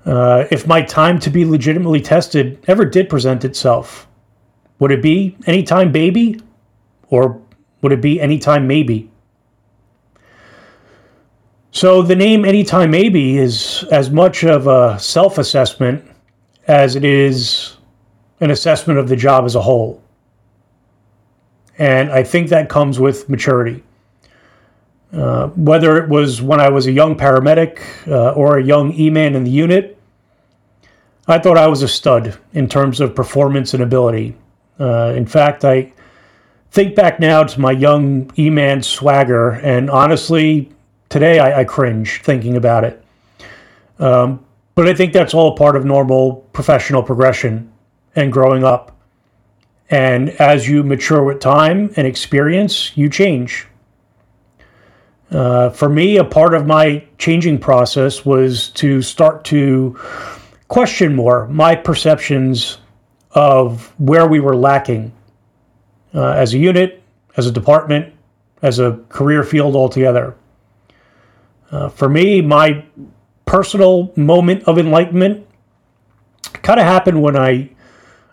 Uh, 0.06 0.46
if 0.50 0.66
my 0.66 0.80
time 0.82 1.20
to 1.20 1.30
be 1.30 1.44
legitimately 1.44 2.00
tested 2.00 2.64
ever 2.66 2.84
did 2.84 3.08
present 3.08 3.44
itself, 3.44 4.08
would 4.78 4.90
it 4.90 5.02
be 5.02 5.36
anytime 5.46 5.92
baby 5.92 6.40
or 7.08 7.40
would 7.82 7.92
it 7.92 8.00
be 8.00 8.20
anytime 8.20 8.66
maybe? 8.66 9.11
So 11.74 12.02
the 12.02 12.14
name 12.14 12.44
Anytime 12.44 12.90
Maybe 12.90 13.38
is 13.38 13.82
as 13.90 14.10
much 14.10 14.44
of 14.44 14.66
a 14.66 14.98
self 15.00 15.38
assessment 15.38 16.04
as 16.68 16.96
it 16.96 17.04
is 17.04 17.78
an 18.40 18.50
assessment 18.50 18.98
of 18.98 19.08
the 19.08 19.16
job 19.16 19.46
as 19.46 19.54
a 19.54 19.62
whole. 19.62 20.02
And 21.78 22.12
I 22.12 22.24
think 22.24 22.50
that 22.50 22.68
comes 22.68 23.00
with 23.00 23.26
maturity. 23.30 23.82
Uh, 25.14 25.48
whether 25.48 25.96
it 25.96 26.10
was 26.10 26.42
when 26.42 26.60
I 26.60 26.68
was 26.68 26.86
a 26.86 26.92
young 26.92 27.16
paramedic 27.16 27.80
uh, 28.06 28.32
or 28.32 28.58
a 28.58 28.62
young 28.62 28.92
E 28.92 29.08
man 29.08 29.34
in 29.34 29.42
the 29.42 29.50
unit, 29.50 29.98
I 31.26 31.38
thought 31.38 31.56
I 31.56 31.68
was 31.68 31.82
a 31.82 31.88
stud 31.88 32.38
in 32.52 32.68
terms 32.68 33.00
of 33.00 33.14
performance 33.14 33.72
and 33.72 33.82
ability. 33.82 34.36
Uh, 34.78 35.14
in 35.16 35.24
fact, 35.24 35.64
I 35.64 35.90
think 36.70 36.94
back 36.94 37.18
now 37.18 37.44
to 37.44 37.60
my 37.60 37.72
young 37.72 38.30
E 38.38 38.50
man 38.50 38.82
swagger, 38.82 39.52
and 39.52 39.88
honestly, 39.88 40.70
today 41.12 41.38
I, 41.38 41.60
I 41.60 41.64
cringe 41.64 42.22
thinking 42.22 42.56
about 42.56 42.84
it. 42.84 43.04
Um, 43.98 44.44
but 44.74 44.88
I 44.88 44.94
think 44.94 45.12
that's 45.12 45.34
all 45.34 45.54
part 45.54 45.76
of 45.76 45.84
normal 45.84 46.36
professional 46.54 47.02
progression 47.02 47.70
and 48.16 48.32
growing 48.32 48.64
up. 48.64 48.96
And 49.90 50.30
as 50.30 50.66
you 50.66 50.82
mature 50.82 51.22
with 51.22 51.38
time 51.38 51.92
and 51.96 52.06
experience, 52.06 52.96
you 52.96 53.10
change. 53.10 53.66
Uh, 55.30 55.68
for 55.68 55.90
me, 55.90 56.16
a 56.16 56.24
part 56.24 56.54
of 56.54 56.66
my 56.66 57.04
changing 57.18 57.58
process 57.58 58.24
was 58.24 58.68
to 58.70 59.02
start 59.02 59.44
to 59.44 59.98
question 60.68 61.14
more 61.14 61.46
my 61.48 61.74
perceptions 61.74 62.78
of 63.32 63.92
where 63.98 64.26
we 64.26 64.40
were 64.40 64.56
lacking 64.56 65.12
uh, 66.14 66.30
as 66.30 66.54
a 66.54 66.58
unit, 66.58 67.02
as 67.36 67.46
a 67.46 67.52
department, 67.52 68.14
as 68.62 68.78
a 68.78 68.98
career 69.10 69.44
field 69.44 69.76
altogether. 69.76 70.34
Uh, 71.72 71.88
for 71.88 72.08
me, 72.08 72.40
my 72.40 72.84
personal 73.46 74.12
moment 74.14 74.62
of 74.64 74.78
enlightenment 74.78 75.46
kind 76.62 76.78
of 76.78 76.86
happened 76.86 77.20
when 77.20 77.36
I 77.36 77.70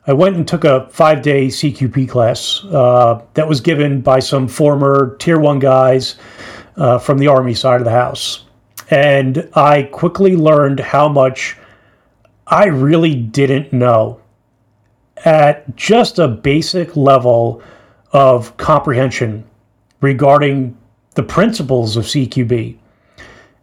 I 0.08 0.14
went 0.14 0.38
and 0.38 0.48
took 0.48 0.64
a 0.64 0.90
five 0.90 1.22
day 1.22 1.50
CQB 1.50 2.10
class 2.10 2.64
uh, 2.66 3.22
that 3.36 3.48
was 3.48 3.62
given 3.62 4.02
by 4.02 4.20
some 4.20 4.48
former 4.48 5.16
Tier 5.20 5.40
1 5.40 5.60
guys 5.60 6.16
uh, 6.78 6.98
from 6.98 7.20
the 7.20 7.28
Army 7.28 7.54
side 7.54 7.80
of 7.80 7.86
the 7.86 7.92
house. 7.92 8.46
And 8.90 9.48
I 9.54 9.84
quickly 9.84 10.36
learned 10.36 10.80
how 10.80 11.10
much 11.10 11.58
I 12.48 12.66
really 12.66 13.14
didn't 13.14 13.72
know 13.72 14.20
at 15.26 15.76
just 15.76 16.18
a 16.18 16.28
basic 16.28 16.96
level 16.96 17.62
of 18.12 18.58
comprehension 18.58 19.44
regarding 20.02 20.76
the 21.14 21.22
principles 21.22 21.98
of 21.98 22.06
CQB. 22.06 22.79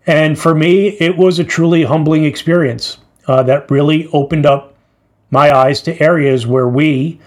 And 0.07 0.39
for 0.39 0.55
me, 0.55 0.89
it 1.01 1.17
was 1.17 1.39
a 1.39 1.45
truly 1.45 1.83
humbling 1.83 2.25
experience 2.25 2.99
uh, 3.27 3.43
that 3.45 3.71
really 3.71 4.09
opened 4.13 4.47
up 4.47 4.75
my 5.31 5.55
eyes 5.55 5.81
to 5.83 6.01
areas 6.01 6.47
where 6.47 6.69
we, 6.69 7.21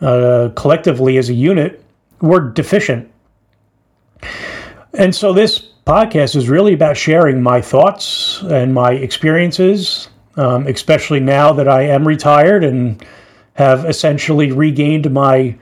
uh, 0.00 0.48
collectively 0.56 1.18
as 1.18 1.28
a 1.28 1.34
unit, 1.34 1.84
were 2.20 2.40
deficient. 2.50 3.10
And 4.94 5.14
so 5.14 5.32
this 5.32 5.58
podcast 5.86 6.36
is 6.36 6.48
really 6.48 6.72
about 6.72 6.96
sharing 6.96 7.42
my 7.42 7.60
thoughts 7.60 8.42
and 8.42 8.72
my 8.72 8.92
experiences, 8.92 10.08
um, 10.36 10.66
especially 10.66 11.20
now 11.20 11.52
that 11.52 11.68
I 11.68 11.82
am 11.82 12.06
retired 12.06 12.64
and 12.64 13.04
have 13.54 13.84
essentially 13.84 14.52
regained 14.52 15.10
my 15.12 15.56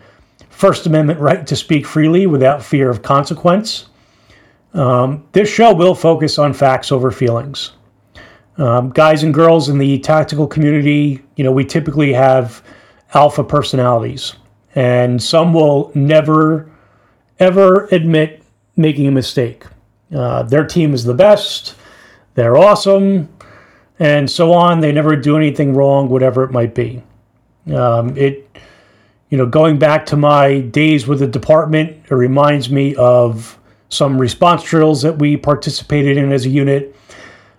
First 0.50 0.87
Amendment 0.87 1.18
right 1.20 1.46
to 1.46 1.56
speak 1.56 1.87
freely 1.87 2.26
without 2.26 2.62
fear 2.62 2.90
of 2.90 3.02
consequence. 3.02 3.87
Um, 4.74 5.26
this 5.33 5.48
show 5.48 5.74
will 5.74 5.94
focus 5.94 6.38
on 6.38 6.52
facts 6.52 6.92
over 6.92 7.11
feelings. 7.11 7.72
Um, 8.56 8.90
guys 8.90 9.22
and 9.22 9.33
girls 9.33 9.68
in 9.68 9.78
the 9.78 9.98
tactical 10.00 10.46
community, 10.46 11.22
you 11.37 11.44
know, 11.44 11.52
we 11.52 11.64
typically 11.64 12.12
have 12.12 12.62
alpha 13.14 13.42
personalities, 13.42 14.35
and 14.74 15.20
some 15.22 15.54
will 15.54 15.90
never, 15.94 16.70
ever 17.38 17.87
admit 17.87 18.42
making 18.76 19.06
a 19.06 19.11
mistake. 19.11 19.64
Uh, 20.14 20.42
their 20.42 20.66
team 20.66 20.92
is 20.92 21.04
the 21.04 21.14
best, 21.14 21.74
they're 22.35 22.56
awesome, 22.56 23.28
and 23.98 24.30
so 24.30 24.52
on. 24.52 24.80
They 24.80 24.92
never 24.92 25.14
do 25.16 25.37
anything 25.37 25.74
wrong, 25.74 26.09
whatever 26.09 26.44
it 26.44 26.50
might 26.50 26.74
be. 26.74 27.02
Um, 27.72 28.16
it, 28.16 28.48
you 29.28 29.38
know, 29.38 29.46
going 29.46 29.78
back 29.78 30.06
to 30.06 30.16
my 30.16 30.61
days 30.61 31.06
with 31.06 31.20
the 31.20 31.26
department, 31.26 32.04
it 32.11 32.14
reminds 32.14 32.70
me 32.70 32.94
of 32.96 33.59
some 33.90 34.18
response 34.18 34.62
drills 34.62 35.03
that 35.03 35.18
we 35.18 35.37
participated 35.37 36.16
in 36.16 36.33
as 36.33 36.46
a 36.46 36.48
unit. 36.48 36.96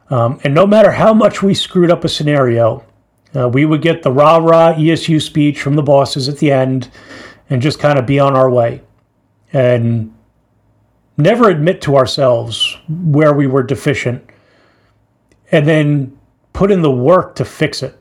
Um, 0.09 0.39
and 0.43 0.55
no 0.55 0.65
matter 0.65 0.91
how 0.91 1.13
much 1.13 1.43
we 1.43 1.53
screwed 1.53 1.91
up 1.91 2.03
a 2.03 2.09
scenario, 2.09 2.83
uh, 3.35 3.47
we 3.47 3.65
would 3.65 3.81
get 3.81 4.01
the 4.01 4.11
rah 4.11 4.37
rah 4.37 4.73
ESU 4.73 5.21
speech 5.21 5.61
from 5.61 5.75
the 5.75 5.83
bosses 5.83 6.27
at 6.27 6.39
the 6.39 6.51
end 6.51 6.89
and 7.49 7.61
just 7.61 7.79
kind 7.79 7.99
of 7.99 8.05
be 8.05 8.19
on 8.19 8.35
our 8.35 8.49
way. 8.49 8.81
And 9.53 10.13
never 11.17 11.49
admit 11.49 11.81
to 11.81 11.97
ourselves 11.97 12.77
where 12.87 13.33
we 13.33 13.45
were 13.47 13.63
deficient 13.63 14.23
and 15.51 15.67
then 15.67 16.17
put 16.53 16.71
in 16.71 16.81
the 16.81 16.91
work 16.91 17.35
to 17.35 17.45
fix 17.45 17.83
it. 17.83 17.97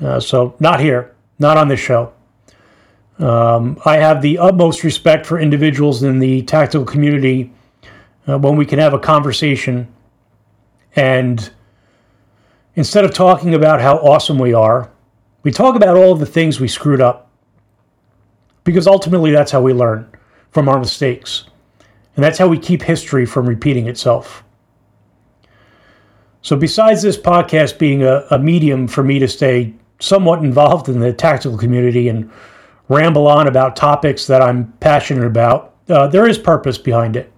Uh, 0.00 0.20
so, 0.20 0.54
not 0.58 0.80
here, 0.80 1.14
not 1.38 1.56
on 1.56 1.68
this 1.68 1.80
show. 1.80 2.12
Um, 3.18 3.78
I 3.84 3.98
have 3.98 4.22
the 4.22 4.38
utmost 4.38 4.82
respect 4.82 5.24
for 5.24 5.38
individuals 5.38 6.02
in 6.02 6.18
the 6.18 6.42
tactical 6.42 6.84
community 6.84 7.52
uh, 8.26 8.38
when 8.38 8.56
we 8.56 8.66
can 8.66 8.78
have 8.78 8.92
a 8.92 8.98
conversation 8.98 9.88
and 10.96 11.50
instead 12.74 13.04
of 13.04 13.12
talking 13.12 13.54
about 13.54 13.80
how 13.80 13.96
awesome 13.98 14.38
we 14.38 14.52
are, 14.54 14.90
we 15.42 15.50
talk 15.50 15.76
about 15.76 15.96
all 15.96 16.12
of 16.12 16.20
the 16.20 16.26
things 16.26 16.60
we 16.60 16.68
screwed 16.68 17.00
up. 17.00 17.30
Because 18.62 18.86
ultimately, 18.86 19.30
that's 19.30 19.50
how 19.50 19.60
we 19.60 19.72
learn 19.72 20.10
from 20.50 20.68
our 20.68 20.78
mistakes. 20.78 21.44
And 22.16 22.24
that's 22.24 22.38
how 22.38 22.48
we 22.48 22.58
keep 22.58 22.82
history 22.82 23.26
from 23.26 23.46
repeating 23.46 23.88
itself. 23.88 24.42
So, 26.40 26.56
besides 26.56 27.02
this 27.02 27.18
podcast 27.18 27.78
being 27.78 28.02
a, 28.02 28.24
a 28.30 28.38
medium 28.38 28.86
for 28.88 29.02
me 29.02 29.18
to 29.18 29.28
stay 29.28 29.74
somewhat 29.98 30.38
involved 30.38 30.88
in 30.88 31.00
the 31.00 31.12
tactical 31.12 31.58
community 31.58 32.08
and 32.08 32.30
ramble 32.88 33.26
on 33.26 33.48
about 33.48 33.76
topics 33.76 34.26
that 34.26 34.42
I'm 34.42 34.72
passionate 34.80 35.26
about, 35.26 35.74
uh, 35.88 36.06
there 36.08 36.28
is 36.28 36.38
purpose 36.38 36.78
behind 36.78 37.16
it. 37.16 37.32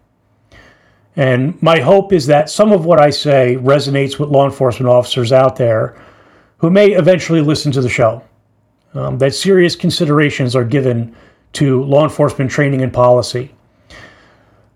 And 1.16 1.60
my 1.62 1.80
hope 1.80 2.12
is 2.12 2.26
that 2.26 2.50
some 2.50 2.72
of 2.72 2.84
what 2.84 3.00
I 3.00 3.10
say 3.10 3.56
resonates 3.60 4.18
with 4.18 4.28
law 4.28 4.44
enforcement 4.44 4.88
officers 4.88 5.32
out 5.32 5.56
there 5.56 6.00
who 6.58 6.70
may 6.70 6.88
eventually 6.92 7.40
listen 7.40 7.72
to 7.72 7.80
the 7.80 7.88
show. 7.88 8.22
Um, 8.94 9.18
that 9.18 9.34
serious 9.34 9.76
considerations 9.76 10.56
are 10.56 10.64
given 10.64 11.14
to 11.54 11.82
law 11.84 12.04
enforcement 12.04 12.50
training 12.50 12.82
and 12.82 12.92
policy. 12.92 13.54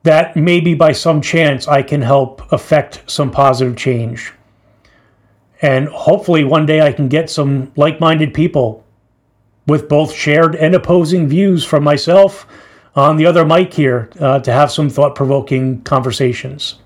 That 0.03 0.37
maybe 0.37 0.75
by 0.75 0.93
some 0.93 1.21
chance 1.21 1.69
I 1.69 1.83
can 1.83 2.03
help 2.03 2.51
affect 2.53 3.03
some 3.11 3.31
positive 3.31 3.77
change. 3.77 4.33
And 5.63 5.89
hopefully 5.89 6.45
one 6.45 6.65
day 6.65 6.81
I 6.81 6.93
can 6.93 7.09
get 7.09 7.29
some 7.29 7.71
like 7.77 8.01
minded 8.01 8.33
people 8.33 8.85
with 9.67 9.89
both 9.89 10.13
shared 10.13 10.57
and 10.57 10.75
opposing 10.75 11.29
views 11.29 11.65
from 11.65 11.85
myself 11.85 12.47
on 12.95 13.17
the 13.17 13.27
other 13.27 13.45
mic 13.45 13.73
here 13.73 14.11
uh, 14.21 14.39
to 14.41 14.53
have 14.53 14.71
some 14.71 14.91
thought 14.91 15.15
provoking 15.15 15.81
conversations. 15.83 16.77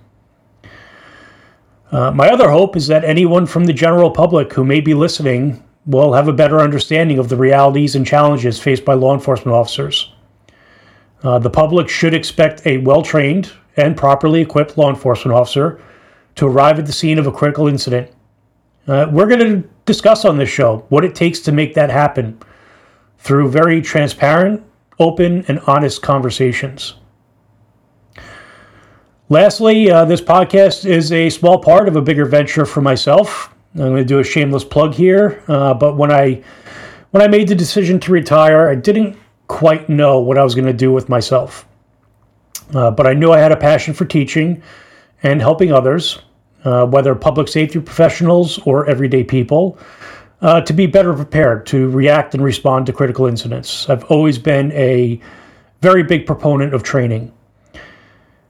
Uh, 1.90 2.10
my 2.10 2.28
other 2.28 2.50
hope 2.50 2.76
is 2.76 2.87
that 2.88 3.04
anyone 3.04 3.46
from 3.46 3.64
the 3.64 3.72
general 3.72 4.10
public 4.10 4.52
who 4.52 4.64
may 4.64 4.80
be 4.80 4.94
listening 4.94 5.62
will 5.87 6.12
have 6.12 6.28
a 6.28 6.32
better 6.32 6.60
understanding 6.60 7.18
of 7.18 7.28
the 7.28 7.37
realities 7.37 7.94
and 7.94 8.06
challenges 8.06 8.58
faced 8.58 8.84
by 8.84 8.94
law 8.94 9.14
enforcement 9.14 9.54
officers. 9.54 10.12
Uh, 11.22 11.38
the 11.38 11.50
public 11.50 11.88
should 11.88 12.12
expect 12.12 12.66
a 12.66 12.78
well 12.78 13.02
trained 13.02 13.52
and 13.76 13.96
properly 13.96 14.40
equipped 14.40 14.76
law 14.76 14.90
enforcement 14.90 15.37
officer 15.37 15.80
to 16.34 16.46
arrive 16.46 16.78
at 16.78 16.87
the 16.87 16.92
scene 16.92 17.18
of 17.18 17.26
a 17.26 17.32
critical 17.32 17.68
incident. 17.68 18.10
Uh, 18.87 19.06
we're 19.10 19.26
going 19.26 19.62
to 19.62 19.68
discuss 19.87 20.24
on 20.24 20.37
this 20.37 20.48
show 20.48 20.84
what 20.88 21.04
it 21.04 21.14
takes 21.14 21.40
to 21.40 21.52
make 21.52 21.74
that 21.74 21.90
happen 21.90 22.38
through 23.24 23.48
very 23.48 23.80
transparent, 23.80 24.62
open, 24.98 25.46
and 25.48 25.58
honest 25.60 26.02
conversations. 26.02 26.94
Lastly, 29.30 29.90
uh, 29.90 30.04
this 30.04 30.20
podcast 30.20 30.84
is 30.84 31.10
a 31.10 31.30
small 31.30 31.58
part 31.58 31.88
of 31.88 31.96
a 31.96 32.02
bigger 32.02 32.26
venture 32.26 32.66
for 32.66 32.82
myself. 32.82 33.50
I'm 33.74 33.80
going 33.80 33.96
to 33.96 34.04
do 34.04 34.18
a 34.18 34.24
shameless 34.24 34.62
plug 34.62 34.92
here, 34.92 35.42
uh, 35.48 35.72
but 35.72 35.96
when 35.96 36.12
I 36.12 36.44
when 37.12 37.22
I 37.22 37.28
made 37.28 37.48
the 37.48 37.54
decision 37.54 37.98
to 38.00 38.12
retire, 38.12 38.68
I 38.68 38.74
didn't 38.74 39.16
quite 39.48 39.88
know 39.88 40.20
what 40.20 40.37
I 40.37 40.44
was 40.44 40.54
going 40.54 40.66
to 40.66 40.74
do 40.74 40.92
with 40.92 41.08
myself. 41.08 41.66
Uh, 42.74 42.90
but 42.90 43.06
I 43.06 43.14
knew 43.14 43.32
I 43.32 43.38
had 43.38 43.52
a 43.52 43.56
passion 43.56 43.94
for 43.94 44.04
teaching 44.04 44.62
and 45.22 45.40
helping 45.40 45.72
others, 45.72 46.18
uh, 46.64 46.84
whether 46.87 47.14
public 47.14 47.48
safety 47.48 47.80
professionals 47.80 48.58
or 48.66 48.87
everyday 48.87 49.24
people 49.24 49.78
uh, 50.40 50.61
to 50.62 50.73
be 50.73 50.87
better 50.87 51.14
prepared 51.14 51.66
to 51.66 51.90
react 51.90 52.35
and 52.35 52.42
respond 52.42 52.87
to 52.87 52.92
critical 52.92 53.27
incidents. 53.27 53.88
I've 53.88 54.05
always 54.05 54.38
been 54.38 54.73
a 54.73 55.20
very 55.81 56.03
big 56.03 56.27
proponent 56.27 56.75
of 56.75 56.83
training. 56.83 57.33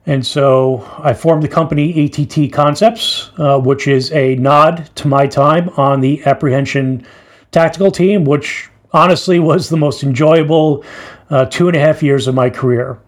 And 0.05 0.25
so 0.25 0.87
I 0.99 1.13
formed 1.13 1.43
the 1.43 1.47
company 1.47 2.05
ATT 2.05 2.53
Concepts, 2.53 3.31
uh, 3.37 3.59
which 3.59 3.87
is 3.87 4.11
a 4.11 4.35
nod 4.35 4.89
to 4.95 5.07
my 5.07 5.25
time 5.25 5.69
on 5.77 5.99
the 5.99 6.23
apprehension 6.25 7.05
tactical 7.51 7.91
team, 7.91 8.23
which 8.23 8.69
honestly 8.93 9.39
was 9.39 9.69
the 9.69 9.77
most 9.77 10.03
enjoyable 10.03 10.83
uh, 11.29 11.45
two 11.45 11.67
and 11.67 11.75
a 11.75 11.79
half 11.79 12.03
years 12.03 12.27
of 12.27 12.35
my 12.35 12.49
career. 12.49 12.99